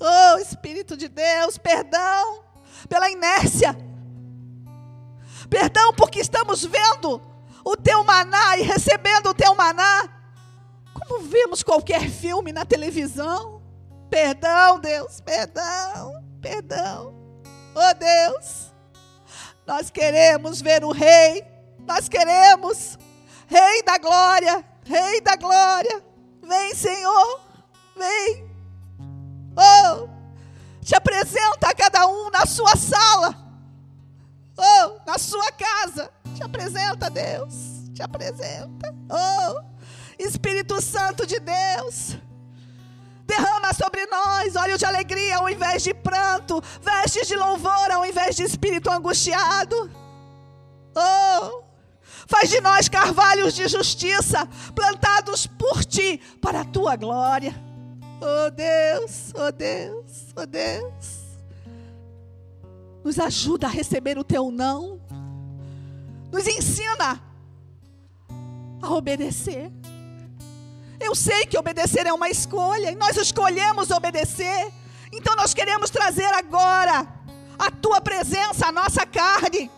Oh, 0.00 0.38
Espírito 0.38 0.96
de 0.96 1.06
Deus, 1.06 1.58
perdão 1.58 2.42
pela 2.88 3.10
inércia. 3.10 3.76
Perdão 5.50 5.92
porque 5.92 6.18
estamos 6.18 6.64
vendo 6.64 7.20
o 7.62 7.76
teu 7.76 8.02
maná 8.04 8.56
e 8.56 8.62
recebendo 8.62 9.28
o 9.28 9.34
teu 9.34 9.54
maná. 9.54 10.08
Como 10.94 11.24
vemos 11.24 11.62
qualquer 11.62 12.08
filme 12.08 12.52
na 12.52 12.64
televisão. 12.64 13.62
Perdão, 14.08 14.80
Deus, 14.80 15.20
perdão, 15.20 16.24
perdão. 16.40 17.14
Oh 17.74 17.94
Deus, 17.94 18.72
nós 19.66 19.90
queremos 19.90 20.62
ver 20.62 20.82
o 20.84 20.90
Rei, 20.90 21.44
nós 21.80 22.08
queremos, 22.08 22.98
Rei 23.46 23.82
da 23.82 23.98
glória, 23.98 24.64
Rei 24.84 25.20
da 25.20 25.36
glória. 25.36 26.02
Vem, 26.46 26.74
Senhor, 26.74 27.40
vem. 27.96 28.48
Oh, 29.56 30.08
te 30.80 30.94
apresenta 30.94 31.68
a 31.68 31.74
cada 31.74 32.06
um 32.06 32.30
na 32.30 32.46
sua 32.46 32.76
sala, 32.76 33.36
oh, 34.56 35.00
na 35.06 35.18
sua 35.18 35.50
casa. 35.52 36.10
Te 36.34 36.44
apresenta, 36.44 37.10
Deus, 37.10 37.54
te 37.92 38.02
apresenta. 38.02 38.94
Oh, 39.10 39.62
Espírito 40.18 40.80
Santo 40.80 41.26
de 41.26 41.40
Deus. 41.40 42.16
Derrama 43.26 43.74
sobre 43.74 44.06
nós 44.06 44.54
óleo 44.54 44.78
de 44.78 44.84
alegria 44.84 45.38
ao 45.38 45.48
invés 45.48 45.82
de 45.82 45.92
pranto, 45.92 46.62
vestes 46.80 47.26
de 47.26 47.34
louvor 47.34 47.90
ao 47.90 48.06
invés 48.06 48.36
de 48.36 48.44
espírito 48.44 48.88
angustiado. 48.88 49.90
Oh, 50.94 51.65
faz 52.26 52.50
de 52.50 52.60
nós 52.60 52.88
carvalhos 52.88 53.54
de 53.54 53.68
justiça, 53.68 54.46
plantados 54.74 55.46
por 55.46 55.84
ti, 55.84 56.20
para 56.40 56.60
a 56.60 56.64
tua 56.64 56.96
glória. 56.96 57.54
Oh 58.20 58.50
Deus, 58.50 59.32
oh 59.34 59.52
Deus, 59.52 60.26
oh 60.36 60.46
Deus. 60.46 61.26
Nos 63.04 63.18
ajuda 63.18 63.66
a 63.66 63.70
receber 63.70 64.18
o 64.18 64.24
teu 64.24 64.50
não. 64.50 65.00
Nos 66.32 66.46
ensina 66.46 67.22
a 68.82 68.90
obedecer. 68.92 69.70
Eu 70.98 71.14
sei 71.14 71.46
que 71.46 71.58
obedecer 71.58 72.06
é 72.06 72.12
uma 72.12 72.28
escolha, 72.28 72.90
e 72.90 72.96
nós 72.96 73.16
escolhemos 73.16 73.90
obedecer. 73.90 74.72
Então 75.12 75.36
nós 75.36 75.54
queremos 75.54 75.90
trazer 75.90 76.32
agora 76.34 77.06
a 77.58 77.70
tua 77.70 78.00
presença, 78.00 78.66
a 78.66 78.72
nossa 78.72 79.06
carne, 79.06 79.70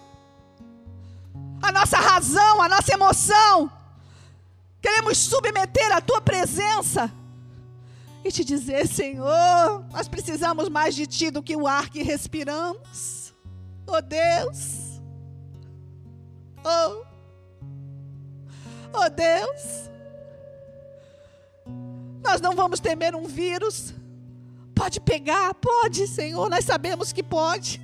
a 1.63 1.73
nossa 1.73 1.99
razão, 1.99 2.63
a 2.63 2.69
nossa 2.69 2.93
emoção. 2.93 3.71
Queremos 4.81 5.19
submeter 5.19 5.93
a 5.93 6.01
tua 6.01 6.21
presença 6.21 7.13
e 8.25 8.31
te 8.31 8.45
dizer, 8.45 8.87
Senhor, 8.87 9.85
nós 9.91 10.09
precisamos 10.09 10.69
mais 10.69 10.95
de 10.95 11.07
ti 11.07 11.31
do 11.31 11.43
que 11.43 11.57
o 11.57 11.67
ar 11.67 11.89
que 11.89 12.03
respiramos. 12.03 13.35
Oh 13.87 14.01
Deus. 14.01 15.01
Oh. 16.65 17.05
Oh 18.93 19.11
Deus. 19.11 19.89
Nós 22.23 22.41
não 22.41 22.55
vamos 22.55 22.81
temer 22.81 23.15
um 23.15 23.27
vírus. 23.27 23.95
Pode 24.75 25.01
pegar, 25.01 25.55
pode, 25.55 26.07
Senhor, 26.07 26.49
nós 26.49 26.65
sabemos 26.65 27.13
que 27.13 27.23
pode. 27.23 27.81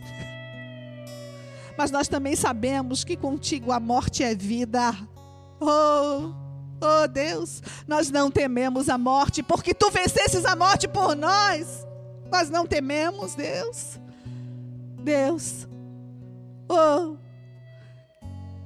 Mas 1.76 1.90
nós 1.90 2.08
também 2.08 2.36
sabemos 2.36 3.04
que 3.04 3.16
contigo 3.16 3.72
a 3.72 3.80
morte 3.80 4.22
é 4.22 4.34
vida. 4.34 4.96
Oh, 5.60 6.32
oh 6.80 7.08
Deus, 7.08 7.62
nós 7.86 8.10
não 8.10 8.30
tememos 8.30 8.88
a 8.88 8.96
morte, 8.96 9.42
porque 9.42 9.74
tu 9.74 9.90
vencesses 9.90 10.44
a 10.44 10.54
morte 10.54 10.86
por 10.86 11.16
nós. 11.16 11.86
Nós 12.30 12.50
não 12.50 12.66
tememos, 12.66 13.34
Deus. 13.34 13.98
Deus, 15.02 15.68
oh, 16.68 17.16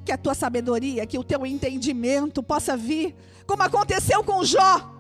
que 0.04 0.12
a 0.12 0.18
tua 0.18 0.34
sabedoria, 0.34 1.04
que 1.04 1.18
o 1.18 1.24
teu 1.24 1.44
entendimento 1.44 2.42
possa 2.42 2.76
vir, 2.76 3.16
como 3.44 3.62
aconteceu 3.62 4.22
com 4.22 4.44
Jó 4.44 4.98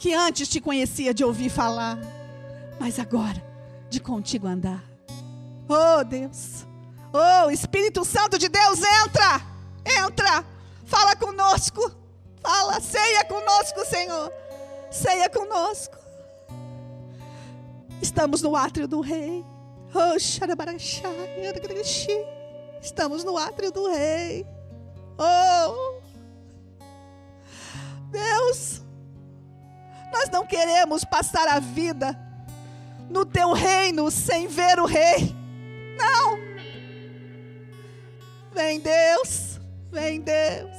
que 0.00 0.14
antes 0.14 0.48
te 0.48 0.62
conhecia 0.62 1.12
de 1.12 1.22
ouvir 1.22 1.50
falar, 1.50 1.98
mas 2.80 2.98
agora 2.98 3.44
de 3.90 4.00
contigo 4.00 4.46
andar. 4.46 4.89
Oh 5.72 6.02
Deus, 6.02 6.66
oh 7.12 7.48
Espírito 7.48 8.04
Santo 8.04 8.36
de 8.36 8.48
Deus, 8.48 8.80
entra, 8.80 9.40
entra, 10.04 10.44
fala 10.84 11.14
conosco, 11.14 11.80
fala, 12.42 12.80
ceia 12.80 13.24
conosco, 13.24 13.84
Senhor, 13.86 14.32
ceia 14.90 15.30
conosco. 15.30 15.96
Estamos 18.02 18.42
no 18.42 18.56
átrio 18.56 18.88
do 18.88 19.00
Rei. 19.00 19.46
Oh, 19.94 20.16
Estamos 22.82 23.22
no 23.22 23.38
átrio 23.38 23.70
do 23.70 23.92
Rei. 23.92 24.44
Oh, 25.16 26.00
Deus, 28.10 28.82
nós 30.12 30.28
não 30.30 30.44
queremos 30.44 31.04
passar 31.04 31.46
a 31.46 31.60
vida 31.60 32.18
no 33.08 33.24
teu 33.24 33.52
reino 33.52 34.10
sem 34.10 34.48
ver 34.48 34.80
o 34.80 34.84
rei. 34.84 35.39
Não. 36.00 36.38
Vem 38.52 38.80
Deus, 38.80 39.60
vem 39.90 40.20
Deus. 40.20 40.76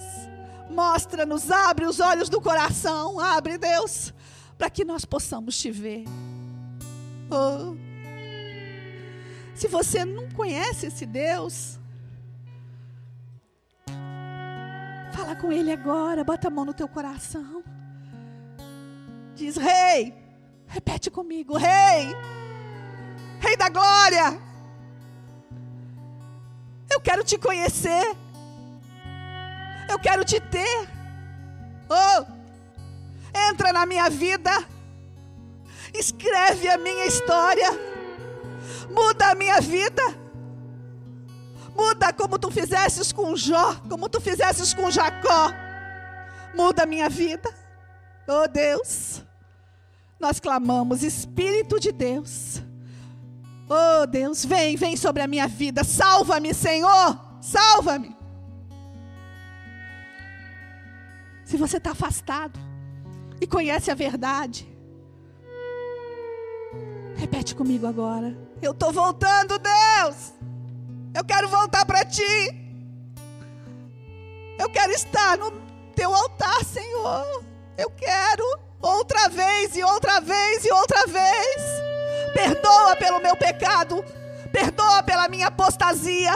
Mostra-nos, 0.70 1.52
abre 1.52 1.86
os 1.86 2.00
olhos 2.00 2.30
do 2.30 2.42
coração, 2.42 3.20
abre 3.20 3.58
Deus, 3.58 4.14
para 4.58 4.70
que 4.70 4.84
nós 4.84 5.06
possamos 5.06 5.58
te 5.58 5.70
ver. 5.70 6.06
Oh. 7.30 7.76
Se 9.54 9.68
você 9.68 10.04
não 10.04 10.30
conhece 10.32 10.88
esse 10.88 11.06
Deus, 11.06 11.80
fala 15.14 15.36
com 15.36 15.52
Ele 15.52 15.72
agora, 15.72 16.24
bota 16.24 16.48
a 16.48 16.52
mão 16.52 16.66
no 16.66 16.74
teu 16.74 16.88
coração 16.88 17.64
diz: 19.42 19.58
Rei, 19.58 20.14
repete 20.68 21.10
comigo: 21.10 21.58
Rei, 21.58 22.16
Rei 23.40 23.58
da 23.58 23.70
glória, 23.70 24.40
eu 26.92 27.00
quero 27.00 27.24
te 27.24 27.38
conhecer, 27.38 28.16
eu 29.90 30.00
quero 30.00 30.24
te 30.26 30.40
ter. 30.40 30.90
Oh, 31.90 32.26
entra 33.50 33.74
na 33.74 33.86
minha 33.86 34.10
vida, 34.10 34.52
escreve 35.94 36.68
a 36.70 36.78
minha 36.78 37.06
história, 37.06 37.70
muda 38.90 39.32
a 39.32 39.36
minha 39.36 39.60
vida. 39.60 40.22
Muda 41.74 42.12
como 42.12 42.38
tu 42.38 42.52
fizesses 42.52 43.14
com 43.14 43.36
Jó, 43.36 43.76
como 43.90 44.10
tu 44.10 44.20
fizesses 44.20 44.74
com 44.74 44.92
Jacó. 44.92 45.52
Muda 46.54 46.84
a 46.84 46.86
minha 46.86 47.10
vida. 47.10 47.50
Oh 48.28 48.46
Deus 48.48 49.24
nós 50.22 50.40
clamamos: 50.40 51.02
Espírito 51.02 51.80
de 51.80 51.92
Deus, 51.92 52.62
oh 53.72 54.06
Deus, 54.06 54.44
vem, 54.44 54.76
vem 54.76 54.98
sobre 54.98 55.22
a 55.24 55.28
minha 55.28 55.48
vida, 55.48 55.84
salva-me, 55.84 56.54
Senhor, 56.54 57.18
salva-me. 57.40 58.16
Se 61.46 61.56
você 61.56 61.78
está 61.78 61.92
afastado 61.92 62.60
e 63.40 63.48
conhece 63.48 63.90
a 63.90 63.96
verdade, 63.96 64.68
repete 67.16 67.56
comigo 67.56 67.88
agora: 67.88 68.38
Eu 68.62 68.72
estou 68.72 68.92
voltando, 68.92 69.58
Deus, 69.58 70.34
eu 71.16 71.24
quero 71.24 71.48
voltar 71.48 71.86
para 71.86 72.04
Ti, 72.04 72.24
eu 74.60 74.70
quero 74.70 74.92
estar 74.92 75.38
no 75.38 75.52
Teu 75.96 76.14
altar, 76.14 76.64
Senhor, 76.66 77.44
eu 77.78 77.90
quero 77.92 78.44
outra 78.82 79.30
vez 79.30 79.78
e 79.78 79.84
outra 79.84 80.20
vez 80.20 80.66
e 80.66 80.72
outra 80.72 81.08
vez. 81.08 81.91
Perdoa 82.34 82.96
pelo 82.96 83.22
meu 83.22 83.36
pecado, 83.36 84.04
perdoa 84.52 85.04
pela 85.04 85.28
minha 85.28 85.48
apostasia. 85.48 86.34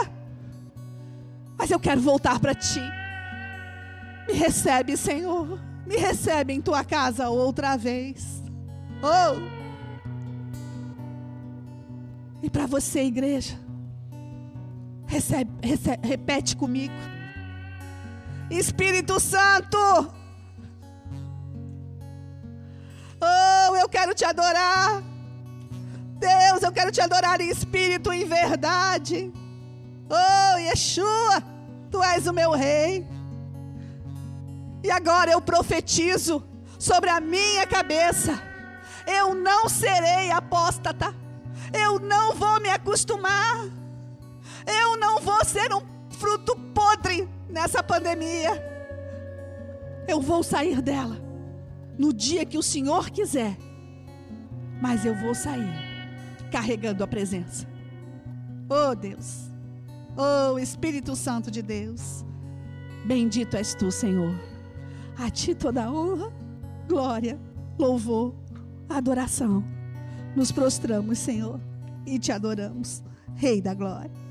Mas 1.58 1.70
eu 1.70 1.80
quero 1.80 2.00
voltar 2.00 2.38
para 2.38 2.54
ti. 2.54 2.80
Me 4.28 4.34
recebe, 4.34 4.96
Senhor. 4.96 5.58
Me 5.86 5.96
recebe 5.96 6.52
em 6.52 6.60
tua 6.60 6.84
casa 6.84 7.28
outra 7.28 7.76
vez. 7.76 8.42
Oh! 9.02 9.56
E 12.42 12.50
para 12.50 12.66
você, 12.66 13.02
igreja, 13.04 13.58
recebe, 15.06 15.50
recebe, 15.66 16.06
repete 16.06 16.56
comigo. 16.56 16.94
Espírito 18.50 19.18
Santo, 19.18 19.78
oh, 23.20 23.76
eu 23.76 23.88
quero 23.88 24.14
te 24.14 24.24
adorar. 24.24 25.02
Deus, 26.18 26.62
eu 26.62 26.72
quero 26.72 26.90
te 26.90 27.00
adorar 27.00 27.40
em 27.40 27.50
espírito 27.50 28.12
e 28.12 28.22
em 28.22 28.26
verdade. 28.26 29.32
Oh, 30.08 30.58
Yeshua, 30.58 31.42
tu 31.90 32.02
és 32.02 32.26
o 32.26 32.32
meu 32.32 32.52
rei. 32.52 33.06
E 34.82 34.90
agora 34.90 35.30
eu 35.30 35.40
profetizo 35.40 36.42
sobre 36.78 37.10
a 37.10 37.20
minha 37.20 37.66
cabeça. 37.66 38.40
Eu 39.06 39.34
não 39.34 39.68
serei 39.68 40.30
apóstata. 40.30 41.14
Eu 41.72 41.98
não 41.98 42.34
vou 42.34 42.60
me 42.60 42.70
acostumar. 42.70 43.66
Eu 44.66 44.96
não 44.96 45.20
vou 45.20 45.44
ser 45.44 45.72
um 45.74 45.82
fruto 46.10 46.56
podre 46.74 47.28
nessa 47.48 47.82
pandemia. 47.82 48.62
Eu 50.08 50.20
vou 50.20 50.42
sair 50.42 50.80
dela 50.80 51.20
no 51.98 52.12
dia 52.12 52.46
que 52.46 52.56
o 52.56 52.62
Senhor 52.62 53.10
quiser. 53.10 53.56
Mas 54.80 55.04
eu 55.04 55.14
vou 55.14 55.34
sair 55.34 55.95
carregando 56.50 57.02
a 57.04 57.06
presença. 57.06 57.66
Oh 58.68 58.94
Deus. 58.94 59.50
Oh 60.16 60.58
Espírito 60.58 61.14
Santo 61.14 61.50
de 61.50 61.62
Deus. 61.62 62.24
Bendito 63.04 63.56
és 63.56 63.74
tu, 63.74 63.90
Senhor. 63.90 64.34
A 65.18 65.30
ti 65.30 65.54
toda 65.54 65.90
honra, 65.90 66.32
glória, 66.88 67.38
louvor, 67.78 68.34
adoração. 68.88 69.64
Nos 70.34 70.52
prostramos, 70.52 71.18
Senhor, 71.18 71.60
e 72.04 72.18
te 72.18 72.32
adoramos, 72.32 73.02
Rei 73.34 73.60
da 73.60 73.74
glória. 73.74 74.25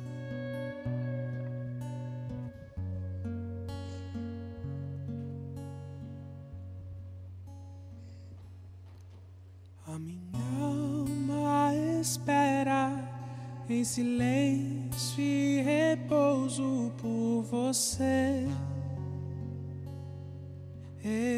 Silêncio 13.86 15.22
e 15.22 15.62
repouso 15.62 16.92
por 16.98 17.44
você. 17.44 18.48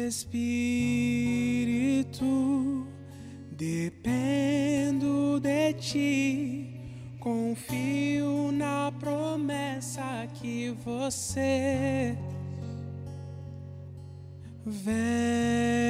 Espírito, 0.06 0.56
dependo 3.52 5.38
de 5.38 5.74
ti, 5.74 6.80
confio 7.20 8.50
na 8.50 8.90
promessa 8.98 10.26
que 10.32 10.70
você 10.82 12.16
vem 14.64 15.87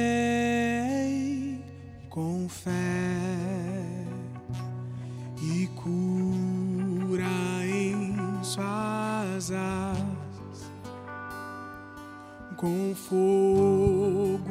com 12.59 12.93
fogo 12.93 14.49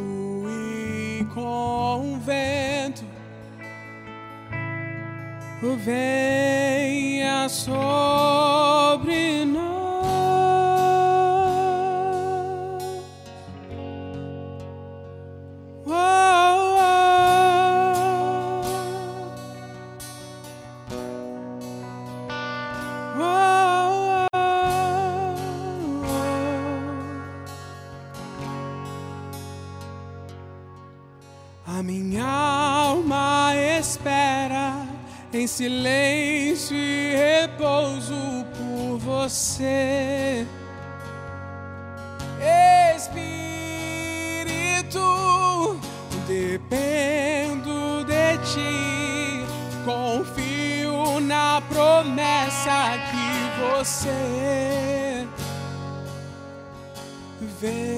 e 0.48 1.24
com 1.34 2.18
vento. 2.24 3.04
Venha 5.84 7.46
sobre 7.50 8.77
em 35.38 35.46
silêncio 35.46 36.76
e 36.76 37.14
repouso 37.14 38.44
por 38.56 38.98
você. 38.98 40.44
Espírito, 42.96 43.38
dependo 46.26 48.04
de 48.04 48.38
ti, 48.38 49.44
confio 49.84 51.20
na 51.20 51.62
promessa 51.68 52.98
que 53.10 53.28
você 53.60 55.28
vem 57.60 57.97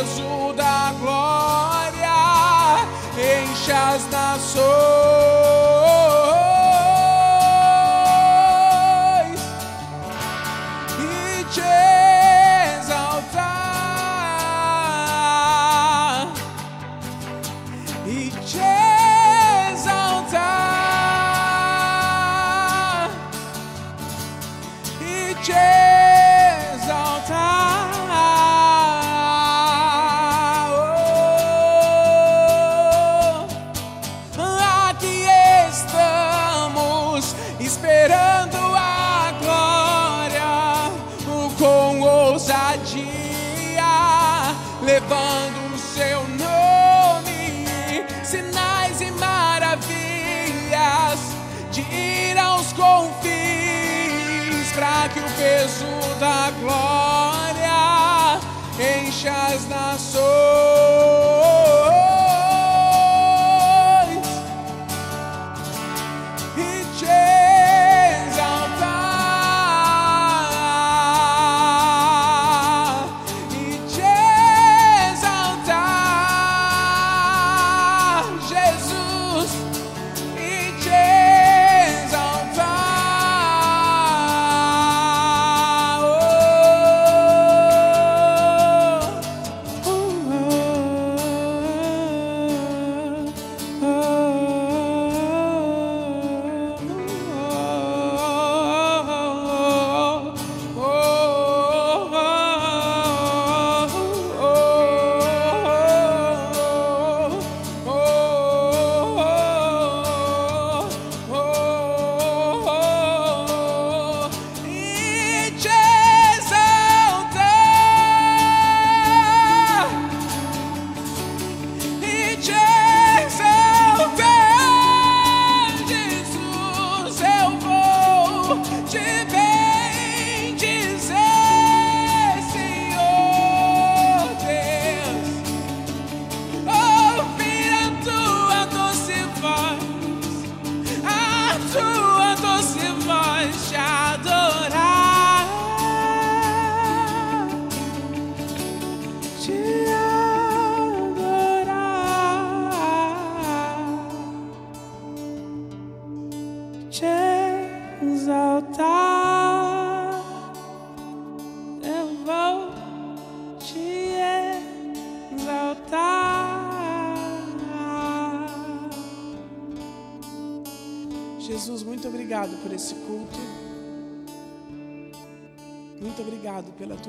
peso 0.00 0.52
da 0.54 0.94
glória 0.98 2.08
encha 3.18 3.94
as 3.94 4.08
nações 4.08 4.89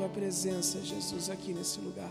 tua 0.01 0.09
presença, 0.09 0.81
Jesus, 0.81 1.29
aqui 1.29 1.53
nesse 1.53 1.79
lugar. 1.79 2.09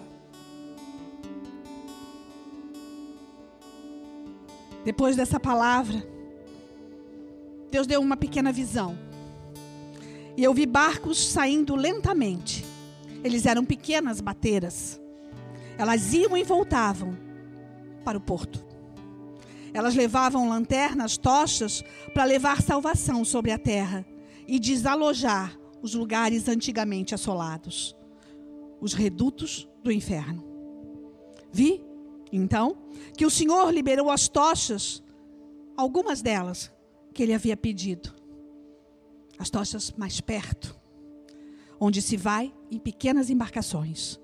Depois 4.84 5.16
dessa 5.16 5.40
palavra, 5.40 6.06
Deus 7.68 7.88
deu 7.88 8.00
uma 8.00 8.16
pequena 8.16 8.52
visão. 8.52 8.96
E 10.36 10.44
eu 10.44 10.54
vi 10.54 10.66
barcos 10.66 11.32
saindo 11.32 11.74
lentamente. 11.74 12.64
Eles 13.24 13.44
eram 13.44 13.64
pequenas 13.64 14.20
bateiras. 14.20 15.00
Elas 15.76 16.14
iam 16.14 16.36
e 16.36 16.44
voltavam 16.44 17.18
para 18.04 18.16
o 18.16 18.20
porto. 18.20 18.64
Elas 19.74 19.96
levavam 19.96 20.48
lanternas, 20.48 21.18
tochas, 21.18 21.82
para 22.14 22.22
levar 22.22 22.62
salvação 22.62 23.24
sobre 23.24 23.50
a 23.50 23.58
terra 23.58 24.06
e 24.46 24.60
desalojar 24.60 25.59
os 25.82 25.94
lugares 25.94 26.48
antigamente 26.48 27.14
assolados 27.14 27.96
os 28.80 28.94
redutos 28.94 29.68
do 29.82 29.92
inferno. 29.92 30.42
Vi, 31.52 31.84
então, 32.32 32.78
que 33.16 33.26
o 33.26 33.30
Senhor 33.30 33.72
liberou 33.72 34.10
as 34.10 34.28
tochas, 34.28 35.02
algumas 35.76 36.22
delas 36.22 36.72
que 37.12 37.22
ele 37.22 37.34
havia 37.34 37.56
pedido. 37.56 38.14
As 39.38 39.50
tochas 39.50 39.92
mais 39.92 40.20
perto, 40.20 40.78
onde 41.78 42.00
se 42.00 42.16
vai 42.16 42.52
em 42.70 42.78
pequenas 42.78 43.30
embarcações. 43.30 44.18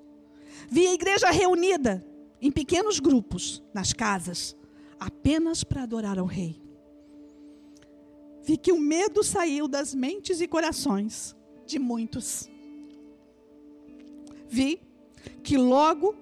Vi 0.70 0.86
a 0.86 0.94
igreja 0.94 1.30
reunida 1.30 2.06
em 2.40 2.50
pequenos 2.50 3.00
grupos 3.00 3.62
nas 3.74 3.92
casas, 3.92 4.56
apenas 4.98 5.64
para 5.64 5.82
adorar 5.82 6.18
ao 6.18 6.26
Rei. 6.26 6.62
Vi 8.42 8.56
que 8.56 8.72
o 8.72 8.78
medo 8.78 9.24
saiu 9.24 9.66
das 9.66 9.94
mentes 9.94 10.40
e 10.40 10.46
corações 10.46 11.34
de 11.66 11.78
muitos. 11.78 12.48
Vi 14.48 14.80
que 15.42 15.56
logo 15.56 16.14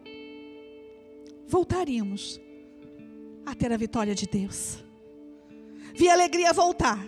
voltaríamos 1.47 2.41
a 3.45 3.55
ter 3.55 3.73
a 3.73 3.77
vitória 3.77 4.15
de 4.15 4.27
Deus. 4.27 4.83
Vi 5.95 6.09
a 6.09 6.15
alegria 6.15 6.53
voltar. 6.53 6.99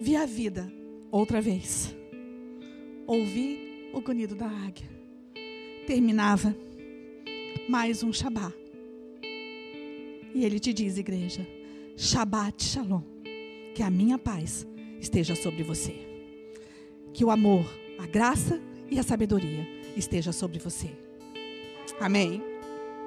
Vi 0.00 0.16
a 0.16 0.24
vida 0.24 0.72
outra 1.10 1.40
vez. 1.40 1.94
Ouvi 3.06 3.90
o 3.92 4.00
grunhido 4.00 4.34
da 4.34 4.46
águia. 4.46 4.88
Terminava 5.86 6.56
mais 7.68 8.02
um 8.02 8.12
Shabá. 8.12 8.52
E 10.32 10.44
ele 10.44 10.60
te 10.60 10.72
diz, 10.72 10.96
igreja, 10.96 11.46
Shabbat 11.96 12.64
Shalom, 12.64 13.02
que 13.74 13.82
a 13.82 13.90
minha 13.90 14.16
paz 14.16 14.66
esteja 15.00 15.34
sobre 15.34 15.64
você. 15.64 16.09
Que 17.12 17.24
o 17.24 17.30
amor, 17.30 17.66
a 17.98 18.06
graça 18.06 18.60
e 18.90 18.98
a 18.98 19.02
sabedoria 19.02 19.66
esteja 19.96 20.32
sobre 20.32 20.58
você. 20.58 20.90
Amém. 22.00 22.49